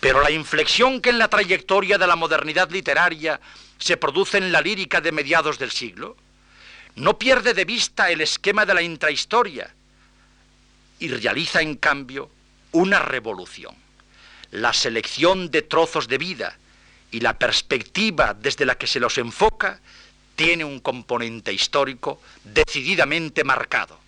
[0.00, 3.40] Pero la inflexión que en la trayectoria de la modernidad literaria
[3.78, 6.16] se produce en la lírica de mediados del siglo,
[6.96, 9.72] no pierde de vista el esquema de la intrahistoria
[10.98, 12.30] y realiza en cambio
[12.72, 13.74] una revolución.
[14.50, 16.58] La selección de trozos de vida
[17.10, 19.80] y la perspectiva desde la que se los enfoca
[20.36, 23.98] tiene un componente histórico decididamente marcado.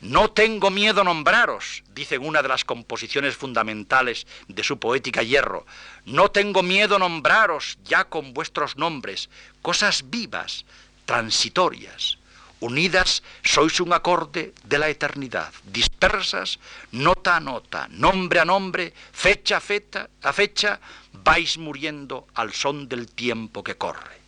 [0.00, 5.22] No tengo miedo a nombraros, dice en una de las composiciones fundamentales de su poética
[5.22, 5.66] hierro.
[6.04, 9.28] No tengo miedo a nombraros ya con vuestros nombres,
[9.60, 10.64] cosas vivas,
[11.04, 12.17] transitorias.
[12.60, 16.58] Unidas sois un acorde de la eternidad, dispersas,
[16.90, 20.80] nota a nota, nombre a nombre, fecha a fecha,
[21.12, 24.18] vais muriendo al son del tiempo que corre.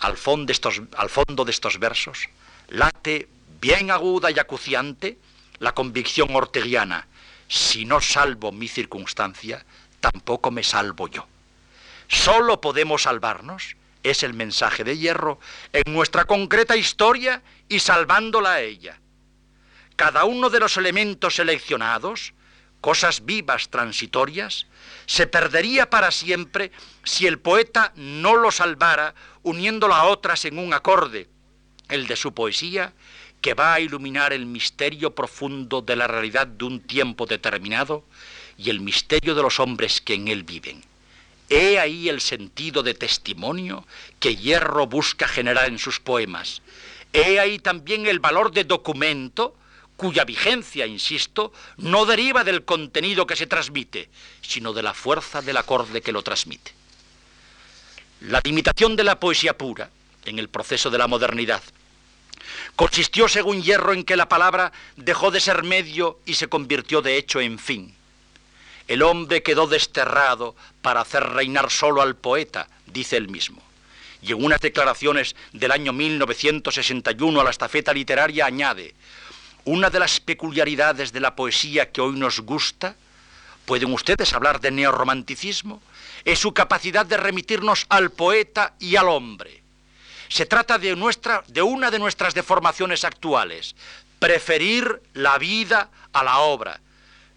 [0.00, 2.26] Al fondo de estos, al fondo de estos versos
[2.70, 3.28] late
[3.60, 5.18] bien aguda y acuciante
[5.58, 7.06] la convicción orteguiana,
[7.48, 9.64] si no salvo mi circunstancia,
[10.00, 11.26] tampoco me salvo yo.
[12.08, 15.38] Solo podemos salvarnos, es el mensaje de hierro,
[15.72, 18.98] en nuestra concreta historia y salvándola a ella.
[19.96, 22.32] Cada uno de los elementos seleccionados,
[22.80, 24.66] cosas vivas transitorias,
[25.06, 26.72] se perdería para siempre
[27.04, 31.28] si el poeta no lo salvara uniéndolo a otras en un acorde,
[31.88, 32.94] el de su poesía
[33.40, 38.04] que va a iluminar el misterio profundo de la realidad de un tiempo determinado
[38.56, 40.89] y el misterio de los hombres que en él viven.
[41.50, 43.86] He ahí el sentido de testimonio
[44.18, 46.62] que Hierro busca generar en sus poemas.
[47.12, 49.54] He ahí también el valor de documento
[49.96, 54.08] cuya vigencia, insisto, no deriva del contenido que se transmite,
[54.40, 56.72] sino de la fuerza del acorde que lo transmite.
[58.22, 59.90] La limitación de la poesía pura
[60.24, 61.62] en el proceso de la modernidad
[62.76, 67.16] Consistió, según Hierro, en que la palabra dejó de ser medio y se convirtió de
[67.16, 67.94] hecho en fin.
[68.90, 73.62] El hombre quedó desterrado para hacer reinar solo al poeta, dice él mismo.
[74.20, 78.96] Y en unas declaraciones del año 1961 a la estafeta literaria añade,
[79.64, 82.96] una de las peculiaridades de la poesía que hoy nos gusta,
[83.64, 85.80] pueden ustedes hablar de neorromanticismo,
[86.24, 89.62] es su capacidad de remitirnos al poeta y al hombre.
[90.28, 93.76] Se trata de, nuestra, de una de nuestras deformaciones actuales,
[94.18, 96.80] preferir la vida a la obra.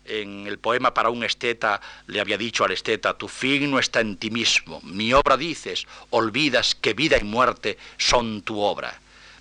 [0.06, 4.02] En el poema para un esteta le había dicho al esteta, tu fin no está
[4.02, 9.00] en ti mismo, mi obra dices, olvidas que vida y muerte son tu obra.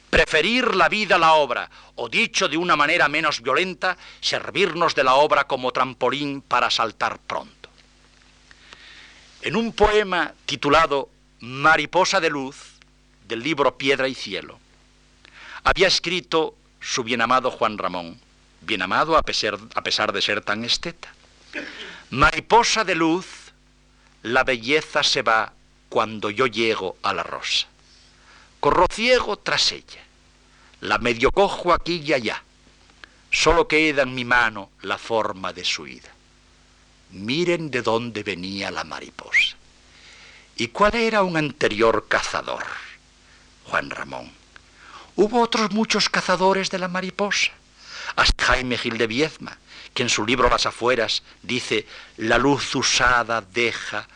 [0.08, 5.04] Preferir la vida a la obra, o dicho de una manera menos violenta, servirnos de
[5.04, 7.70] la obra como trampolín para saltar pronto.
[9.40, 11.08] En un poema titulado
[11.40, 12.74] Mariposa de Luz,
[13.26, 14.60] del libro Piedra y Cielo.
[15.64, 18.20] Había escrito su bienamado Juan Ramón,
[18.62, 21.12] bienamado a pesar, a pesar de ser tan esteta.
[22.10, 23.26] Mariposa de luz,
[24.22, 25.52] la belleza se va
[25.88, 27.66] cuando yo llego a la rosa.
[28.60, 30.00] Corro ciego tras ella.
[30.80, 32.42] La medio cojo aquí y allá.
[33.30, 36.10] Solo queda en mi mano la forma de su ida.
[37.10, 39.56] Miren de dónde venía la mariposa.
[40.56, 42.64] ¿Y cuál era un anterior cazador?
[43.64, 44.30] Juan Ramón.
[45.16, 47.52] Hubo otros muchos cazadores de la mariposa.
[48.16, 49.58] Hasta Jaime Gil de Viezma,
[49.94, 51.86] que en su libro Las afueras dice,
[52.16, 54.08] la luz usada deja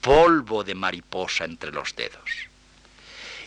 [0.00, 2.48] polvo de mariposa entre los dedos.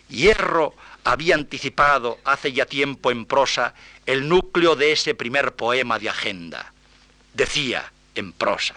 [0.08, 3.74] Hierro había anticipado hace ya tiempo en prosa
[4.06, 6.74] el núcleo de ese primer poema de agenda.
[7.34, 8.76] Decía en prosa,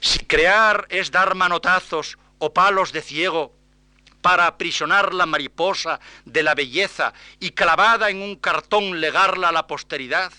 [0.00, 3.55] si crear es dar manotazos o palos de ciego
[4.26, 9.68] para aprisionar la mariposa de la belleza y clavada en un cartón legarla a la
[9.68, 10.32] posteridad,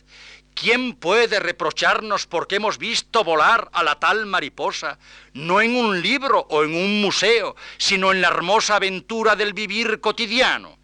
[0.53, 4.97] ¿Quién puede reprocharnos porque hemos visto volar a la tal mariposa,
[5.33, 10.01] no en un libro o en un museo, sino en la hermosa aventura del vivir
[10.01, 10.77] cotidiano?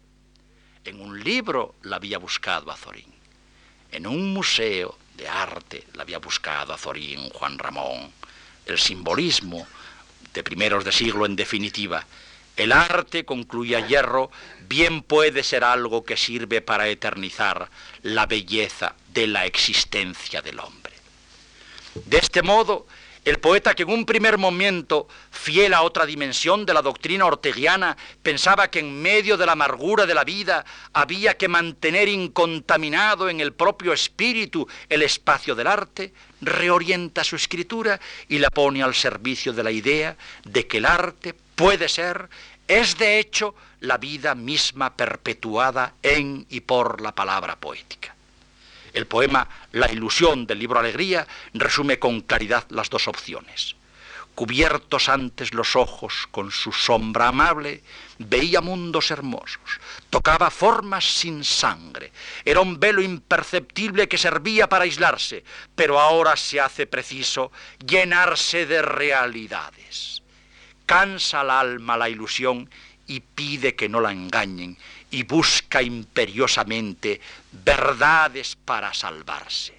[0.84, 3.12] En un libro la había buscado Azorín,
[3.90, 8.12] en un museo de arte la había buscado Azorín, Juan Ramón.
[8.64, 9.66] El simbolismo
[10.34, 12.04] de primeros de siglo en definitiva.
[12.56, 14.30] El arte, concluía Hierro,
[14.68, 17.68] bien puede ser algo que sirve para eternizar
[18.02, 20.94] la belleza de la existencia del hombre.
[22.06, 22.86] De este modo,
[23.24, 27.96] el poeta que en un primer momento, fiel a otra dimensión de la doctrina orteguiana,
[28.22, 33.40] pensaba que en medio de la amargura de la vida había que mantener incontaminado en
[33.40, 37.98] el propio espíritu el espacio del arte, reorienta su escritura
[38.28, 42.28] y la pone al servicio de la idea de que el arte puede ser,
[42.66, 48.14] es de hecho, la vida misma perpetuada en y por la palabra poética.
[48.92, 53.74] El poema La ilusión del libro Alegría resume con claridad las dos opciones.
[54.34, 57.82] Cubiertos antes los ojos con su sombra amable,
[58.18, 59.80] veía mundos hermosos,
[60.10, 62.10] tocaba formas sin sangre,
[62.44, 65.44] era un velo imperceptible que servía para aislarse,
[65.76, 67.52] pero ahora se hace preciso
[67.84, 70.13] llenarse de realidades.
[70.86, 72.68] Cansa al alma la ilusión
[73.06, 74.76] y pide que no la engañen
[75.10, 77.20] y busca imperiosamente
[77.52, 79.74] verdades para salvarse.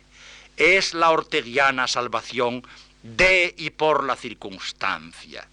[0.58, 2.64] Es la orteguiana salvación
[3.04, 5.48] de y por la circunstancia.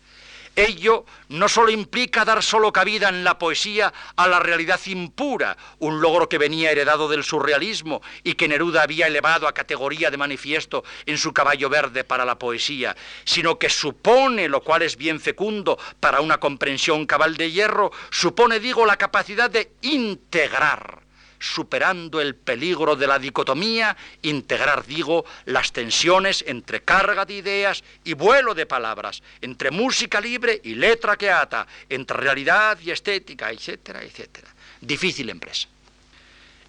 [0.55, 6.03] Ello no solo implica dar solo cabida en la poesía a la realidad impura, un
[6.03, 10.85] logro que venía heredado del surrealismo y que Neruda había elevado a categoría de manifiesto
[11.07, 12.95] en su caballo verde para la poesía,
[13.25, 18.61] sino que supone, lo cual es bien fecundo para una comprensión cabal de hierro, supone,
[18.61, 21.03] digo, la capacidad de integrar
[21.43, 28.15] superando el peligro de la dicotomía, integrar, digo, las tensiones entre carga de ideas y
[28.15, 34.03] vuelo de palabras, entre música libre y letra que ata, entre realidad y estética, etcétera,
[34.03, 34.49] etcétera.
[34.81, 35.69] Difícil empresa.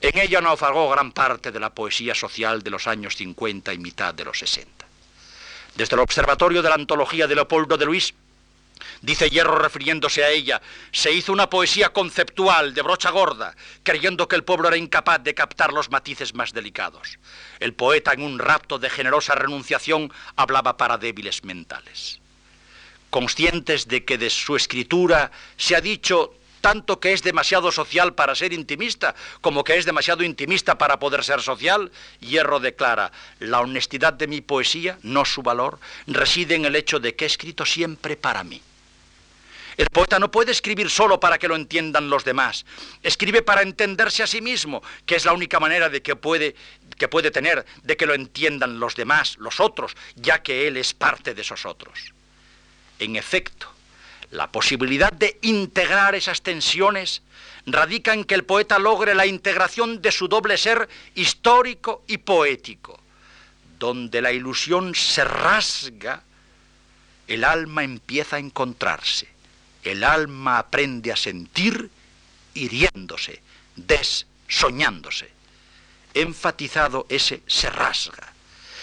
[0.01, 4.13] En ella naufragó gran parte de la poesía social de los años 50 y mitad
[4.13, 4.86] de los 60.
[5.76, 8.13] Desde el Observatorio de la Antología de Leopoldo de Luis
[9.01, 10.61] Dice Hierro refiriéndose a ella,
[10.91, 15.34] se hizo una poesía conceptual de brocha gorda, creyendo que el pueblo era incapaz de
[15.34, 17.19] captar los matices más delicados.
[17.59, 22.19] El poeta, en un rapto de generosa renunciación, hablaba para débiles mentales.
[23.09, 26.34] Conscientes de que de su escritura se ha dicho
[26.64, 31.22] tanto que es demasiado social para ser intimista, como que es demasiado intimista para poder
[31.26, 31.91] ser social,
[32.22, 37.16] Hierro declara, la honestidad de mi poesía, no su valor, reside en el hecho de
[37.16, 38.61] que he escrito siempre para mí.
[39.76, 42.66] El poeta no puede escribir solo para que lo entiendan los demás.
[43.01, 46.55] Escribe para entenderse a sí mismo, que es la única manera de que puede,
[46.97, 50.93] que puede tener de que lo entiendan los demás, los otros, ya que él es
[50.93, 52.14] parte de esos otros.
[52.99, 53.72] En efecto,
[54.34, 57.22] la posibilidad de integrar esas tensiones
[57.66, 63.00] radica en que el poeta logre la integración de su doble ser histórico y poético.
[63.80, 66.24] Donde la ilusión se rasga,
[67.28, 69.34] el alma empieza a encontrarse
[69.84, 71.90] el alma aprende a sentir
[72.54, 73.42] hiriéndose,
[73.76, 75.30] desoñándose.
[76.14, 78.32] Enfatizado ese se rasga.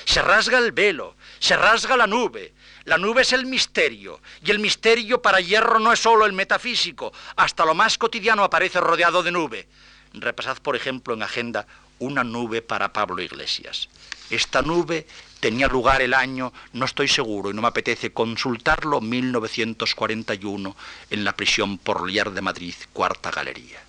[0.05, 2.53] Se rasga el velo, se rasga la nube.
[2.85, 7.12] La nube es el misterio, y el misterio para hierro no es solo el metafísico,
[7.37, 9.68] hasta lo más cotidiano aparece rodeado de nube.
[10.14, 11.66] Repasad, por ejemplo, en agenda
[11.99, 13.89] una nube para Pablo Iglesias.
[14.31, 15.07] Esta nube
[15.41, 20.76] tenía lugar el año, no estoy seguro y no me apetece consultarlo, 1941,
[21.11, 23.81] en la prisión por liar de Madrid, cuarta galería.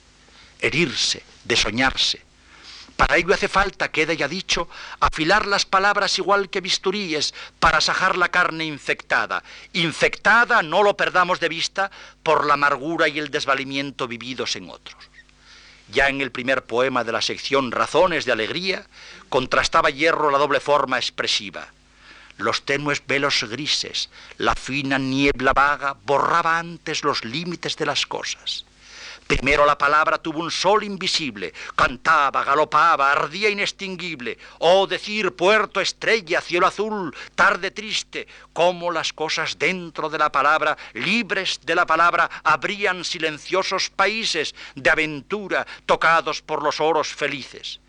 [0.60, 2.31] Herirse, desoñarse.
[2.96, 4.70] Para ello hace falta, queda ya dicho,
[5.00, 9.44] afilar las palabras igual que bisturíes para sajar la carne infectada.
[9.74, 11.92] Infectada, no lo perdamos de vista,
[12.24, 15.12] por la amargura y el desvalimiento vividos en otros.
[15.92, 18.86] Ya en el primer poema de la sección Razones de Alegría,
[19.30, 21.68] contrastaba Hierro la doble forma expresiva.
[22.38, 28.66] Los tenues velos grises, la fina niebla vaga borraba antes los límites de las cosas.
[29.28, 34.38] Primero la palabra tuvo un sol invisible, cantaba, galopaba, ardía inextinguible.
[34.60, 40.78] Oh, decir puerto, estrella, cielo azul, tarde triste, cómo las cosas dentro de la palabra,
[40.94, 47.80] libres de la palabra, abrían silenciosos países de aventura, tocados por los oros felices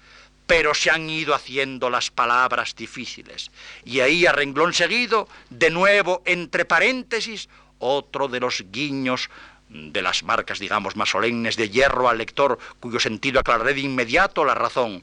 [0.45, 3.51] pero se han ido haciendo las palabras difíciles.
[3.87, 9.31] Y ahí a renglón seguido, de nuevo, entre paréntesis, otro de los guiños
[9.73, 14.45] de las marcas, digamos, más solemnes de hierro al lector, cuyo sentido aclararé de inmediato
[14.45, 15.03] la razón.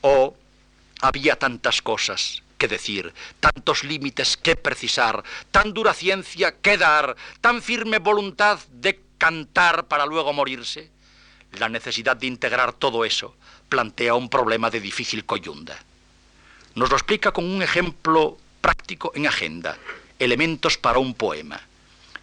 [0.00, 0.36] O
[1.00, 7.60] había tantas cosas que decir, tantos límites que precisar, tan dura ciencia que dar, tan
[7.60, 10.90] firme voluntad de cantar para luego morirse.
[11.58, 13.34] La necesidad de integrar todo eso
[13.68, 15.76] plantea un problema de difícil coyunda.
[16.74, 19.76] Nos lo explica con un ejemplo práctico en agenda,
[20.18, 21.60] elementos para un poema.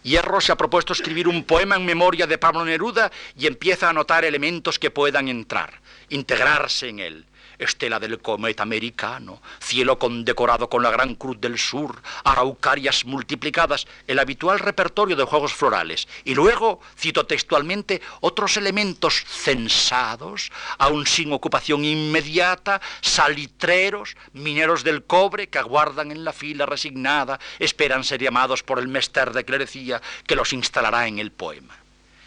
[0.02, 3.90] Hierro se ha propuesto escribir un poema en memoria de Pablo Neruda y empieza a
[3.90, 7.26] anotar elementos que puedan entrar, integrarse en él
[7.58, 14.18] estela del cometa americano, cielo condecorado con la Gran Cruz del Sur, araucarias multiplicadas, el
[14.18, 16.08] habitual repertorio de juegos florales.
[16.24, 25.48] Y luego, cito textualmente, otros elementos censados, aún sin ocupación inmediata, salitreros, mineros del cobre
[25.48, 30.36] que aguardan en la fila resignada, esperan ser llamados por el mester de clerecía que
[30.36, 31.81] los instalará en el poema.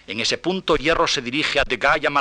[0.07, 2.11] En ese punto Hierro se dirige a Degas y a.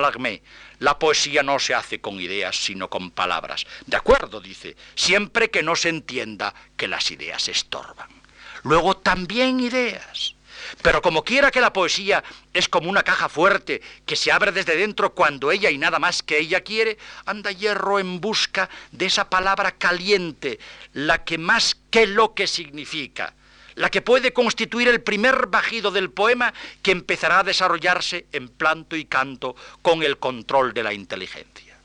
[0.79, 3.67] La poesía no se hace con ideas, sino con palabras.
[3.87, 8.09] De acuerdo, dice, siempre que no se entienda que las ideas estorban.
[8.63, 10.35] Luego también ideas.
[10.83, 12.25] Pero como quiera que la poesía
[12.55, 16.23] es como una caja fuerte que se abre desde dentro cuando ella y nada más
[16.23, 20.59] que ella quiere, anda hierro en busca de esa palabra caliente,
[20.95, 23.35] la que más que lo que significa
[23.75, 28.97] la que puede constituir el primer bajido del poema que empezará a desarrollarse en planto
[28.97, 31.77] y canto con el control de la inteligencia.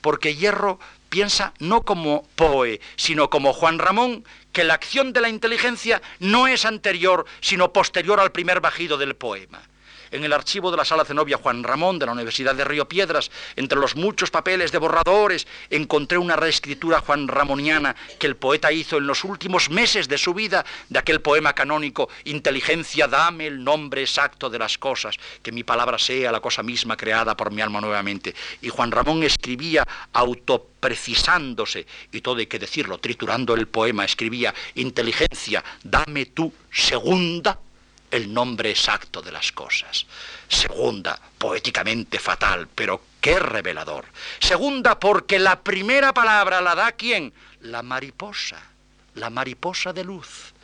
[0.00, 0.78] Porque Hierro
[1.08, 6.46] piensa no como Poe, sino como Juan Ramón, que la acción de la inteligencia no
[6.46, 9.60] es anterior, sino posterior al primer bajido del poema
[10.10, 13.30] en el archivo de la Sala Zenobia Juan Ramón de la Universidad de Río Piedras,
[13.56, 18.98] entre los muchos papeles de borradores, encontré una reescritura juan ramoniana que el poeta hizo
[18.98, 24.02] en los últimos meses de su vida de aquel poema canónico Inteligencia, dame el nombre
[24.02, 27.80] exacto de las cosas, que mi palabra sea la cosa misma creada por mi alma
[27.80, 28.34] nuevamente.
[28.60, 35.64] Y Juan Ramón escribía autoprecisándose, y todo hay que decirlo, triturando el poema, escribía, inteligencia,
[35.82, 37.58] dame tu segunda
[38.10, 40.06] el nombre exacto de las cosas.
[40.48, 44.06] Segunda, poéticamente fatal, pero qué revelador.
[44.38, 47.32] Segunda, porque la primera palabra la da quién?
[47.60, 48.60] La mariposa,
[49.14, 50.54] la mariposa de luz,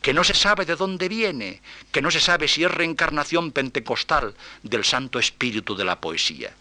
[0.00, 4.34] que no se sabe de dónde viene, que no se sabe si es reencarnación pentecostal
[4.62, 6.52] del Santo Espíritu de la poesía.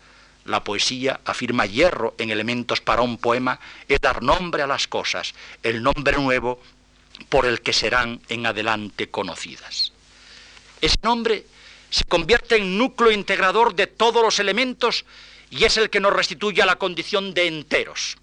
[0.46, 5.34] La poesía, afirma Hierro en Elementos para un poema, es dar nombre a las cosas,
[5.62, 6.62] el nombre nuevo
[7.30, 9.93] por el que serán en adelante conocidas.
[10.84, 11.46] Ese nombre
[11.90, 15.06] se convierte en núcleo integrador de todos los elementos
[15.50, 18.18] y es el que nos restituye a la condición de enteros.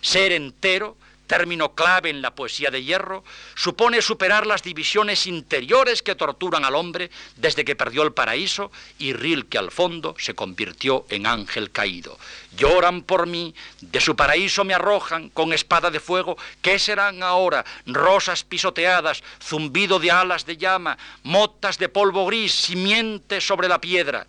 [0.00, 0.96] Ser entero
[1.32, 3.24] término clave en la poesía de hierro,
[3.54, 9.14] supone superar las divisiones interiores que torturan al hombre desde que perdió el paraíso y
[9.14, 12.18] Rilke al fondo se convirtió en ángel caído.
[12.54, 17.64] Lloran por mí, de su paraíso me arrojan con espada de fuego, ¿qué serán ahora?
[17.86, 24.26] Rosas pisoteadas, zumbido de alas de llama, motas de polvo gris, simiente sobre la piedra.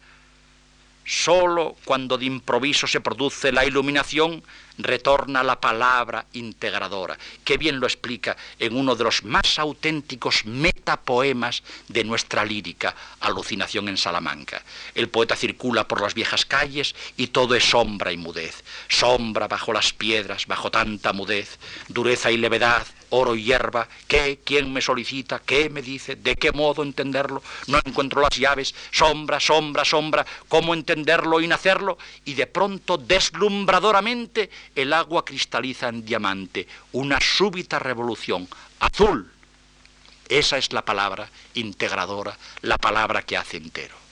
[1.06, 4.41] Solo cuando de improviso se produce la iluminación,
[4.78, 11.63] retorna la palabra integradora, que bien lo explica en uno de los más auténticos metapoemas
[11.88, 14.63] de nuestra lírica, Alucinación en Salamanca.
[14.95, 19.74] El poeta circula por las viejas calles y todo es sombra y mudez, sombra bajo
[19.74, 21.57] las piedras, bajo tanta mudez,
[21.88, 24.39] dureza y levedad, oro y hierba, ¿qué?
[24.43, 25.39] ¿Quién me solicita?
[25.45, 26.15] ¿Qué me dice?
[26.15, 27.43] ¿De qué modo entenderlo?
[27.67, 31.97] No encuentro las llaves, sombra, sombra, sombra, ¿cómo entenderlo y nacerlo?
[32.26, 38.47] Y de pronto, deslumbradoramente, el agua cristaliza en diamante, una súbita revolución,
[38.80, 39.32] azul.
[40.30, 44.03] Esa es la palabra integradora, la palabra que hace entero.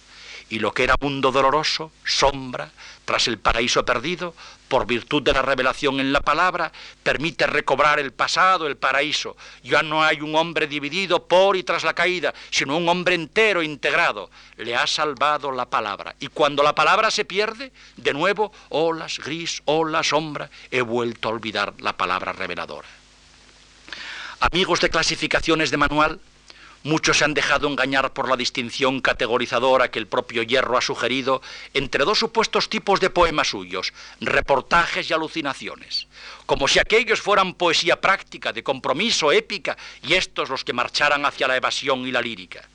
[0.51, 2.69] Y lo que era mundo doloroso, sombra,
[3.05, 4.35] tras el paraíso perdido,
[4.67, 6.73] por virtud de la revelación en la palabra,
[7.03, 9.37] permite recobrar el pasado, el paraíso.
[9.63, 13.63] Ya no hay un hombre dividido por y tras la caída, sino un hombre entero,
[13.63, 14.29] integrado.
[14.57, 16.15] Le ha salvado la palabra.
[16.19, 21.31] Y cuando la palabra se pierde, de nuevo, olas, gris, olas, sombra, he vuelto a
[21.31, 22.87] olvidar la palabra reveladora.
[24.41, 26.19] Amigos de clasificaciones de manual,
[26.83, 31.41] Muchos se han dejado engañar por la distinción categorizadora que el propio Hierro ha sugerido
[31.75, 36.07] entre dos supuestos tipos de poemas suyos, reportajes y alucinaciones,
[36.47, 41.47] como si aquellos fueran poesía práctica, de compromiso, épica, y estos los que marcharan hacia
[41.47, 42.67] la evasión y la lírica.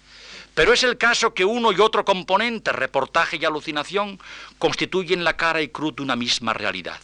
[0.55, 4.21] Pero es el caso que uno y otro componente, reportaje y alucinación,
[4.59, 7.01] constituyen la cara y cruz de una misma realidad.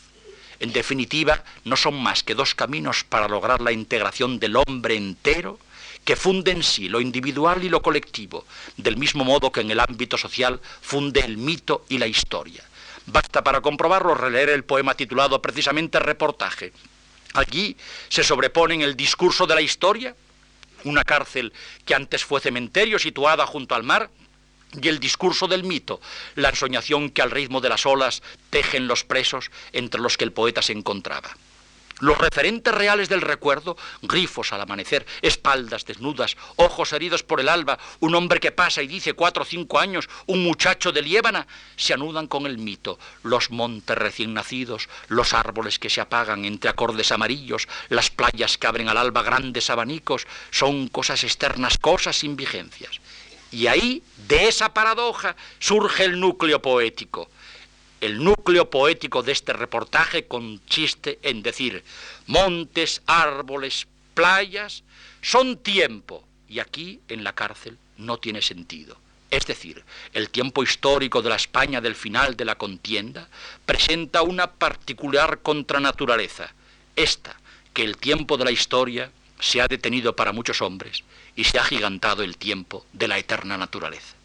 [0.61, 5.59] En definitiva, no son más que dos caminos para lograr la integración del hombre entero,
[6.05, 8.45] que funde en sí lo individual y lo colectivo,
[8.77, 12.65] del mismo modo que en el ámbito social funde el mito y la historia.
[13.07, 16.73] Basta para comprobarlo releer el poema titulado precisamente Reportaje.
[17.35, 17.77] Allí
[18.09, 20.15] se sobreponen el discurso de la historia,
[20.85, 21.53] una cárcel
[21.85, 24.11] que antes fue cementerio situada junto al mar,
[24.81, 26.01] y el discurso del mito,
[26.35, 30.33] la ensoñación que al ritmo de las olas tejen los presos entre los que el
[30.33, 31.37] poeta se encontraba.
[32.03, 37.79] Los referentes reales del recuerdo, grifos al amanecer, espaldas desnudas, ojos heridos por el alba,
[38.01, 41.47] un hombre que pasa y dice cuatro o cinco años, un muchacho de Liébana,
[41.77, 46.71] se anudan con el mito, los montes recién nacidos, los árboles que se apagan entre
[46.71, 52.35] acordes amarillos, las playas que abren al alba grandes abanicos, son cosas externas, cosas sin
[52.35, 53.01] vigencias.
[53.53, 57.29] Y ahí, de esa paradoja, surge el núcleo poético
[58.03, 61.85] el núcleo poético de este reportaje consiste en decir,
[62.27, 64.83] montes, árboles, playas,
[65.23, 68.99] son tiempo, y aquí en la cárcel no tiene sentido.
[69.31, 73.29] Es decir, el tiempo histórico de la España del final de la contienda
[73.65, 76.53] presenta una particular contranaturaleza,
[76.97, 77.37] esta,
[77.73, 81.05] que el tiempo de la historia se ha detenido para muchos hombres
[81.37, 84.17] y se ha gigantado el tiempo de la eterna naturaleza.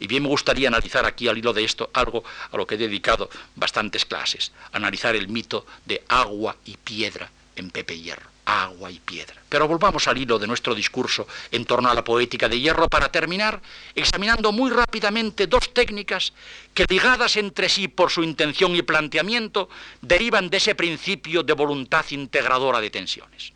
[0.00, 2.78] Y bien me gustaría analizar aquí al hilo de esto algo a lo que he
[2.78, 8.98] dedicado bastantes clases, analizar el mito de agua y piedra en Pepe Hierro, agua y
[8.98, 9.36] piedra.
[9.48, 13.12] Pero volvamos al hilo de nuestro discurso en torno a la poética de Hierro para
[13.12, 13.60] terminar
[13.94, 16.32] examinando muy rápidamente dos técnicas
[16.72, 19.68] que ligadas entre sí por su intención y planteamiento
[20.00, 23.52] derivan de ese principio de voluntad integradora de tensiones.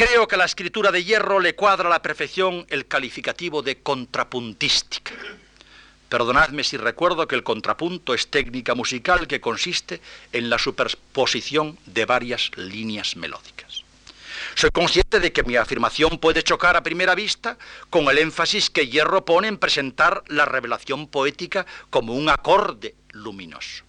[0.00, 3.82] Creo que a la escritura de hierro le cuadra a la perfección el calificativo de
[3.82, 5.12] contrapuntística.
[6.08, 10.00] Perdonadme si recuerdo que el contrapunto es técnica musical que consiste
[10.32, 13.84] en la superposición de varias líneas melódicas.
[14.54, 17.58] Soy consciente de que mi afirmación puede chocar a primera vista
[17.90, 23.84] con el énfasis que Hierro pone en presentar la revelación poética como un acorde luminoso.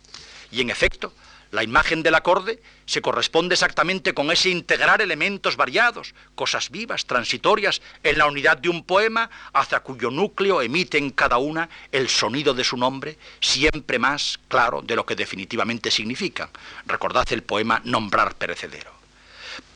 [0.52, 1.14] Y en efecto,
[1.52, 7.82] la imagen del acorde se corresponde exactamente con ese integrar elementos variados, cosas vivas, transitorias,
[8.04, 12.64] en la unidad de un poema, hacia cuyo núcleo emiten cada una el sonido de
[12.64, 16.50] su nombre, siempre más claro de lo que definitivamente significa.
[16.86, 19.01] Recordad el poema Nombrar perecedero.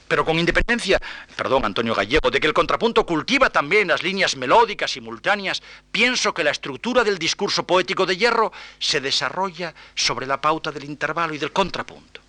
[0.07, 1.01] Pero con independencia,
[1.35, 6.43] perdón Antonio Gallego, de que el contrapunto cultiva también las líneas melódicas simultáneas, pienso que
[6.43, 11.39] la estructura del discurso poético de Hierro se desarrolla sobre la pauta del intervalo y
[11.39, 12.21] del contrapunto.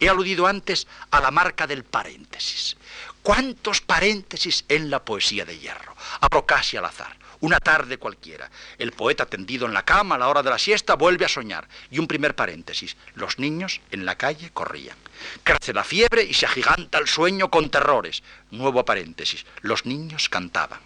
[0.00, 2.76] He aludido antes a la marca del paréntesis.
[3.22, 5.96] ¿Cuántos paréntesis en la poesía de Hierro?
[6.20, 7.16] Abro casi al azar.
[7.40, 8.50] Una tarde cualquiera.
[8.76, 11.68] El poeta tendido en la cama a la hora de la siesta vuelve a soñar.
[11.90, 12.96] Y un primer paréntesis.
[13.14, 14.96] Los niños en la calle corrían.
[15.42, 18.22] Crece la fiebre y se agiganta el sueño con terrores.
[18.50, 19.44] Nuevo paréntesis.
[19.62, 20.80] Los niños cantaban.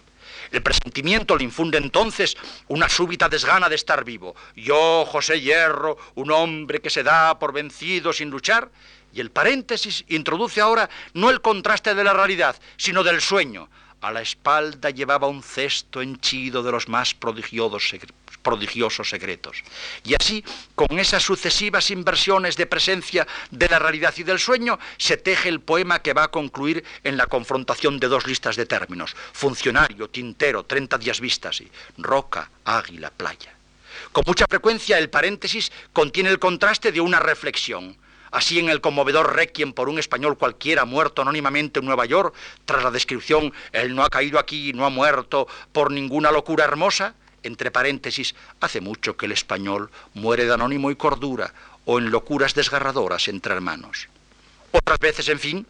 [0.50, 2.36] El presentimiento le infunde entonces
[2.68, 4.34] una súbita desgana de estar vivo.
[4.56, 8.70] Yo, José Hierro, un hombre que se da por vencido sin luchar.
[9.12, 13.68] Y el paréntesis introduce ahora no el contraste de la realidad, sino del sueño.
[14.00, 17.94] A la espalda llevaba un cesto henchido de los más prodigiosos,
[18.42, 19.62] prodigiosos secretos.
[20.04, 25.16] Y así, con esas sucesivas inversiones de presencia de la realidad y del sueño, se
[25.16, 29.16] teje el poema que va a concluir en la confrontación de dos listas de términos,
[29.32, 33.54] funcionario, tintero, 30 días vistas y roca, águila, playa.
[34.12, 37.96] Con mucha frecuencia el paréntesis contiene el contraste de una reflexión
[38.30, 42.34] Así en el conmovedor requiem por un español cualquiera muerto anónimamente en Nueva York,
[42.64, 47.14] tras la descripción, él no ha caído aquí, no ha muerto por ninguna locura hermosa,
[47.42, 51.52] entre paréntesis, hace mucho que el español muere de anónimo y cordura,
[51.84, 54.08] o en locuras desgarradoras entre hermanos.
[54.72, 55.66] Otras veces, en fin,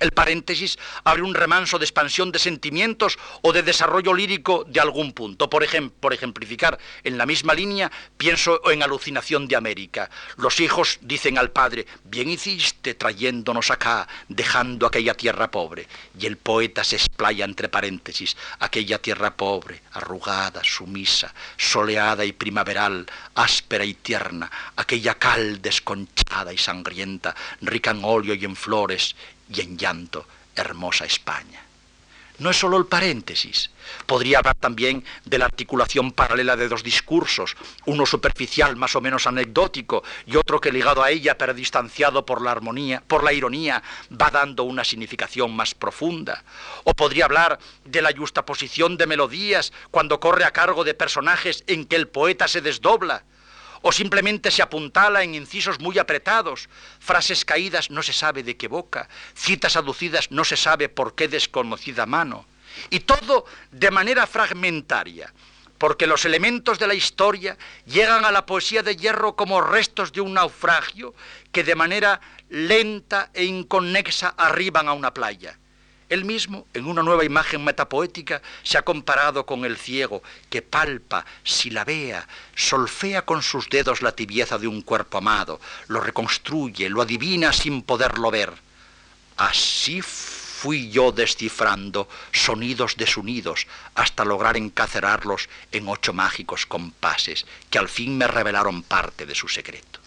[0.00, 5.12] El paréntesis abre un remanso de expansión de sentimientos o de desarrollo lírico de algún
[5.12, 5.50] punto.
[5.50, 5.66] Por,
[6.00, 10.10] por ejemplificar, en la misma línea, pienso en Alucinación de América.
[10.36, 15.88] Los hijos dicen al padre, bien hiciste trayéndonos acá, dejando aquella tierra pobre.
[16.18, 23.06] Y el poeta se explaya entre paréntesis, aquella tierra pobre, arrugada, sumisa, soleada y primaveral,
[23.34, 29.14] áspera y tierna, aquella cal desconchada y sangrienta, rica en óleo y en flores,
[29.52, 31.62] y en llanto, hermosa España.
[32.38, 33.70] No es solo el paréntesis.
[34.06, 39.26] Podría hablar también de la articulación paralela de dos discursos, uno superficial más o menos
[39.26, 43.82] anecdótico y otro que ligado a ella pero distanciado por la armonía, por la ironía,
[44.10, 46.44] va dando una significación más profunda.
[46.84, 51.86] O podría hablar de la justaposición de melodías cuando corre a cargo de personajes en
[51.86, 53.24] que el poeta se desdobla
[53.82, 56.68] o simplemente se apuntala en incisos muy apretados,
[56.98, 61.28] frases caídas no se sabe de qué boca, citas aducidas no se sabe por qué
[61.28, 62.46] desconocida mano,
[62.90, 65.32] y todo de manera fragmentaria,
[65.78, 67.56] porque los elementos de la historia
[67.86, 71.14] llegan a la poesía de hierro como restos de un naufragio
[71.52, 72.20] que de manera
[72.50, 75.58] lenta e inconexa arriban a una playa.
[76.08, 81.26] Él mismo, en una nueva imagen metapoética, se ha comparado con el ciego, que palpa,
[81.44, 87.52] silabea, solfea con sus dedos la tibieza de un cuerpo amado, lo reconstruye, lo adivina
[87.52, 88.52] sin poderlo ver.
[89.36, 97.88] Así fui yo descifrando sonidos desunidos hasta lograr encacerarlos en ocho mágicos compases que al
[97.88, 99.97] fin me revelaron parte de su secreto.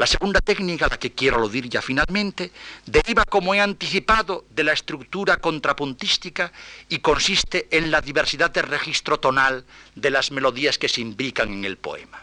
[0.00, 2.52] La segunda técnica a la que quiero aludir ya finalmente
[2.86, 6.52] deriva, como he anticipado, de la estructura contrapuntística
[6.88, 9.62] y consiste en la diversidad de registro tonal
[9.94, 12.18] de las melodías que se imbrican en el poema.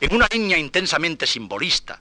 [0.00, 2.00] En una línea intensamente simbolista,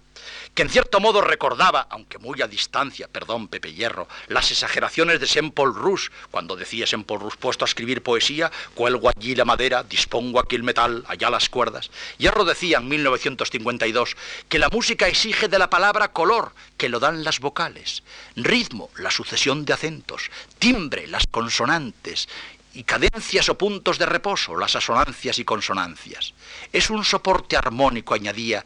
[0.53, 5.27] que en cierto modo recordaba, aunque muy a distancia, perdón, Pepe Hierro, las exageraciones de
[5.27, 9.45] Saint Paul Rouge, cuando decía Saint Paul Rouge, puesto a escribir poesía, cuelgo allí la
[9.45, 11.89] madera, dispongo aquí el metal, allá las cuerdas.
[12.17, 14.15] Hierro decía en 1952
[14.47, 18.03] que la música exige de la palabra color, que lo dan las vocales,
[18.35, 20.29] ritmo, la sucesión de acentos,
[20.59, 22.27] timbre, las consonantes,
[22.75, 26.33] y cadencias o puntos de reposo, las asonancias y consonancias.
[26.71, 28.65] Es un soporte armónico, añadía,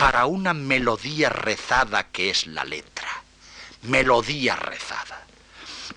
[0.00, 3.22] para una melodía rezada que es la letra.
[3.82, 5.26] Melodía rezada.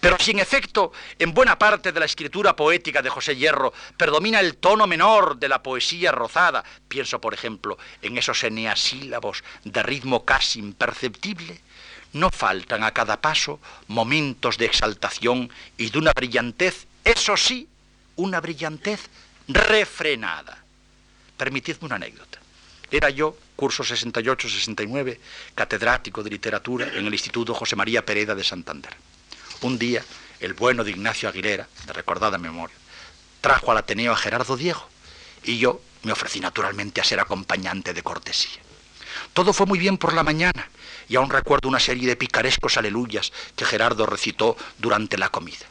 [0.01, 4.41] Pero si en efecto en buena parte de la escritura poética de José Hierro predomina
[4.41, 10.25] el tono menor de la poesía rozada, pienso por ejemplo en esos eneasílabos de ritmo
[10.25, 11.61] casi imperceptible,
[12.11, 17.69] no faltan a cada paso momentos de exaltación y de una brillantez, eso sí,
[18.17, 19.09] una brillantez
[19.47, 20.61] refrenada.
[21.37, 22.32] Permitidme una anécdota.
[22.93, 25.17] Era yo, curso 68-69,
[25.55, 28.95] catedrático de literatura en el Instituto José María Pereda de Santander.
[29.61, 30.05] Un día,
[30.39, 32.75] el bueno de Ignacio Aguilera, de recordada memoria,
[33.41, 34.87] trajo al Ateneo a Gerardo Diego
[35.43, 38.61] y yo me ofrecí naturalmente a ser acompañante de cortesía.
[39.33, 40.69] Todo fue muy bien por la mañana
[41.09, 45.65] y aún recuerdo una serie de picarescos aleluyas que Gerardo recitó durante la comida.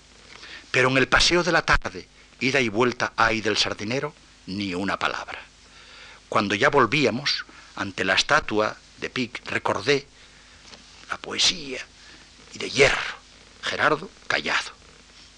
[0.73, 2.09] Pero en el paseo de la tarde,
[2.41, 4.13] ida y vuelta ay del sardinero,
[4.47, 5.52] ni una palabra.
[6.33, 7.45] Cuando ya volvíamos,
[7.77, 10.07] ante la estatua de Pic, recordé
[11.11, 11.85] la poesía
[12.55, 13.17] y de hierro.
[13.61, 14.71] Gerardo, callado.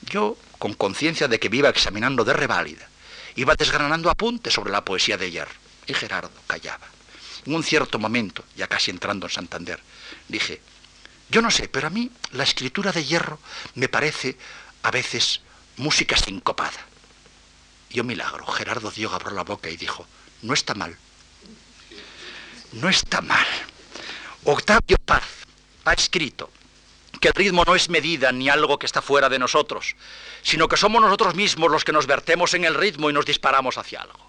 [0.02, 2.88] Yo, con conciencia de que me iba examinando de reválida,
[3.34, 5.50] iba desgranando apuntes sobre la poesía de hierro.
[5.88, 6.86] Y Gerardo callaba.
[7.44, 9.80] En un cierto momento, ya casi entrando en Santander,
[10.28, 10.60] dije,
[11.28, 13.40] yo no sé, pero a mí la escritura de hierro
[13.74, 14.38] me parece
[14.84, 15.40] a veces
[15.76, 16.86] música sincopada.
[17.90, 20.06] Y un milagro, Gerardo dio abrió la boca y dijo,
[20.44, 20.96] no está mal.
[22.72, 23.46] No está mal.
[24.44, 25.24] Octavio Paz
[25.84, 26.50] ha escrito
[27.20, 29.96] que el ritmo no es medida ni algo que está fuera de nosotros,
[30.42, 33.78] sino que somos nosotros mismos los que nos vertemos en el ritmo y nos disparamos
[33.78, 34.20] hacia algo.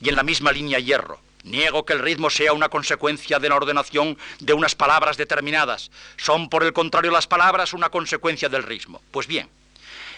[0.00, 3.54] Y en la misma línea hierro, niego que el ritmo sea una consecuencia de la
[3.54, 5.92] ordenación de unas palabras determinadas.
[6.16, 9.00] Son, por el contrario, las palabras una consecuencia del ritmo.
[9.12, 9.48] Pues bien,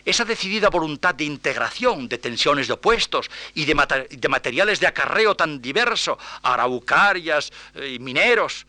[0.09, 5.61] esa decidida voluntad de integración de tensiones de opuestos y de, materiales de acarreo tan
[5.61, 8.67] diverso, araucarias eh, y mineros,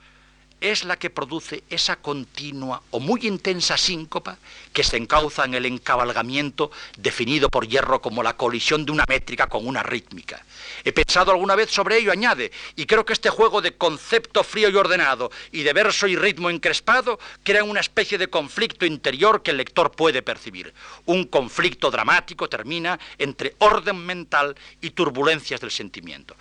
[0.61, 4.37] es la que produce esa continua o muy intensa síncopa
[4.73, 9.47] que se encauza en el encabalgamiento definido por Hierro como la colisión de una métrica
[9.47, 10.43] con una rítmica.
[10.83, 14.69] He pensado alguna vez sobre ello, añade, y creo que este juego de concepto frío
[14.69, 19.51] y ordenado y de verso y ritmo encrespado crea una especie de conflicto interior que
[19.51, 20.73] el lector puede percibir.
[21.05, 26.35] Un conflicto dramático termina entre orden mental y turbulencias del sentimiento.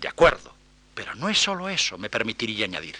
[0.00, 0.52] De acuerdo,
[0.94, 2.96] pero no es solo eso, me permitiría añadir.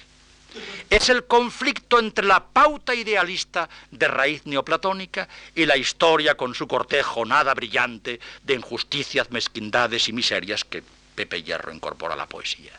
[0.90, 6.66] Es el conflicto entre la pauta idealista de raíz neoplatónica y la historia con su
[6.66, 10.82] cortejo nada brillante de injusticias, mezquindades y miserias que
[11.14, 12.72] Pepe Hierro incorpora a la poesía.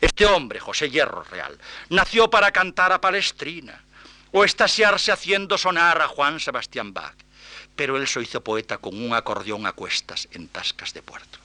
[0.00, 1.58] Este hombre, José Hierro Real,
[1.90, 3.82] nació para cantar a Palestrina
[4.32, 7.14] o estasiarse haciendo sonar a Juan Sebastián Bach,
[7.76, 11.38] pero él se hizo poeta con un acordeón a cuestas en tascas de puerto.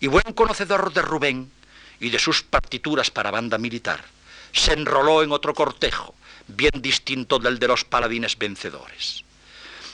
[0.00, 1.50] Y buen conocedor de Rubén
[2.00, 4.04] y de sus partituras para banda militar,
[4.58, 6.14] se enroló en otro cortejo,
[6.46, 9.24] bien distinto del de los paladines vencedores.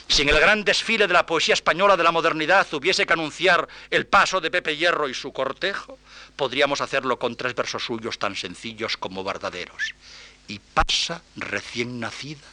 [0.07, 3.67] Si en el gran desfile de la poesía española de la modernidad hubiese que anunciar
[3.89, 5.97] el paso de Pepe Hierro y su cortejo,
[6.35, 9.95] podríamos hacerlo con tres versos suyos tan sencillos como verdaderos.
[10.47, 12.47] Y pasa recién nacida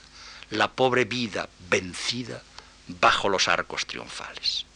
[0.51, 2.43] la pobre vida vencida
[2.89, 4.67] bajo los arcos triunfales.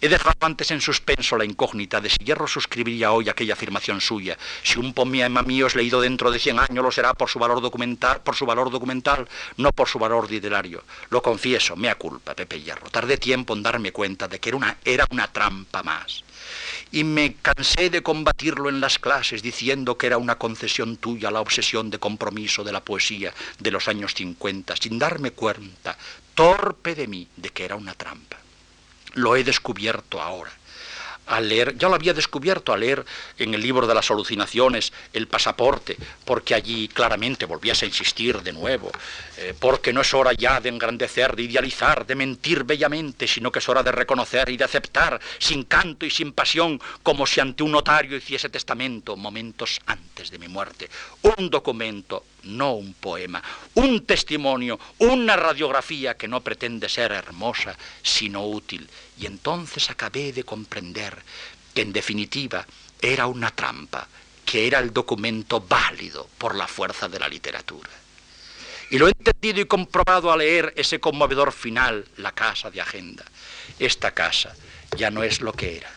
[0.00, 4.36] He dejado antes en suspenso la incógnita de si Hierro suscribiría hoy aquella afirmación suya.
[4.62, 7.60] Si un poema mío es leído dentro de 100 años, lo será por su valor
[7.60, 10.84] documental, por su valor documental, no por su valor literario.
[11.10, 12.90] Lo confieso, mea culpa, Pepe Hierro.
[12.90, 16.24] Tardé tiempo en darme cuenta de que era una, era una trampa más.
[16.90, 21.40] Y me cansé de combatirlo en las clases diciendo que era una concesión tuya la
[21.40, 25.96] obsesión de compromiso de la poesía de los años 50, sin darme cuenta,
[26.34, 28.43] torpe de mí, de que era una trampa
[29.14, 30.52] lo he descubierto ahora.
[31.26, 33.02] Al leer, ya lo había descubierto al leer
[33.38, 35.96] en el libro de las alucinaciones el pasaporte,
[36.26, 38.92] porque allí claramente volvías a insistir de nuevo,
[39.38, 43.60] eh, porque no es hora ya de engrandecer, de idealizar, de mentir bellamente, sino que
[43.60, 47.62] es hora de reconocer y de aceptar, sin canto y sin pasión, como si ante
[47.62, 50.90] un notario hiciese testamento momentos antes de mi muerte.
[51.38, 53.42] Un documento no un poema,
[53.74, 58.88] un testimonio, una radiografía que no pretende ser hermosa, sino útil.
[59.18, 61.16] Y entonces acabé de comprender
[61.74, 62.66] que en definitiva
[63.00, 64.06] era una trampa,
[64.44, 67.90] que era el documento válido por la fuerza de la literatura.
[68.90, 73.24] Y lo he entendido y comprobado al leer ese conmovedor final, La casa de agenda.
[73.78, 74.54] Esta casa
[74.96, 75.90] ya no es lo que era,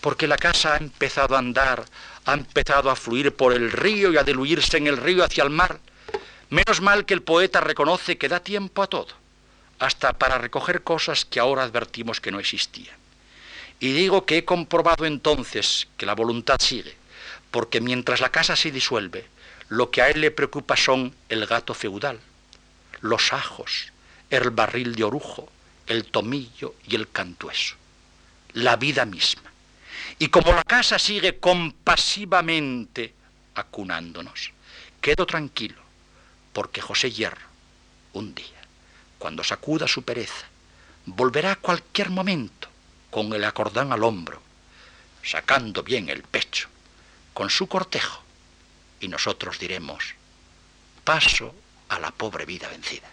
[0.00, 1.84] porque la casa ha empezado a andar,
[2.26, 5.50] ha empezado a fluir por el río y a diluirse en el río hacia el
[5.50, 5.80] mar.
[6.50, 9.14] Menos mal que el poeta reconoce que da tiempo a todo,
[9.78, 12.96] hasta para recoger cosas que ahora advertimos que no existían.
[13.78, 16.96] Y digo que he comprobado entonces que la voluntad sigue,
[17.50, 19.26] porque mientras la casa se disuelve,
[19.68, 22.18] lo que a él le preocupa son el gato feudal,
[23.00, 23.92] los ajos,
[24.30, 25.48] el barril de orujo,
[25.86, 27.76] el tomillo y el cantueso,
[28.52, 29.55] la vida misma.
[30.18, 33.14] Y como la casa sigue compasivamente
[33.54, 34.52] acunándonos,
[35.00, 35.80] quedo tranquilo,
[36.52, 37.46] porque José Hierro,
[38.14, 38.46] un día,
[39.18, 40.46] cuando sacuda su pereza,
[41.04, 42.68] volverá a cualquier momento
[43.10, 44.40] con el acordán al hombro,
[45.22, 46.68] sacando bien el pecho,
[47.34, 48.22] con su cortejo,
[49.00, 50.14] y nosotros diremos,
[51.04, 51.54] paso
[51.88, 53.08] a la pobre vida vencida.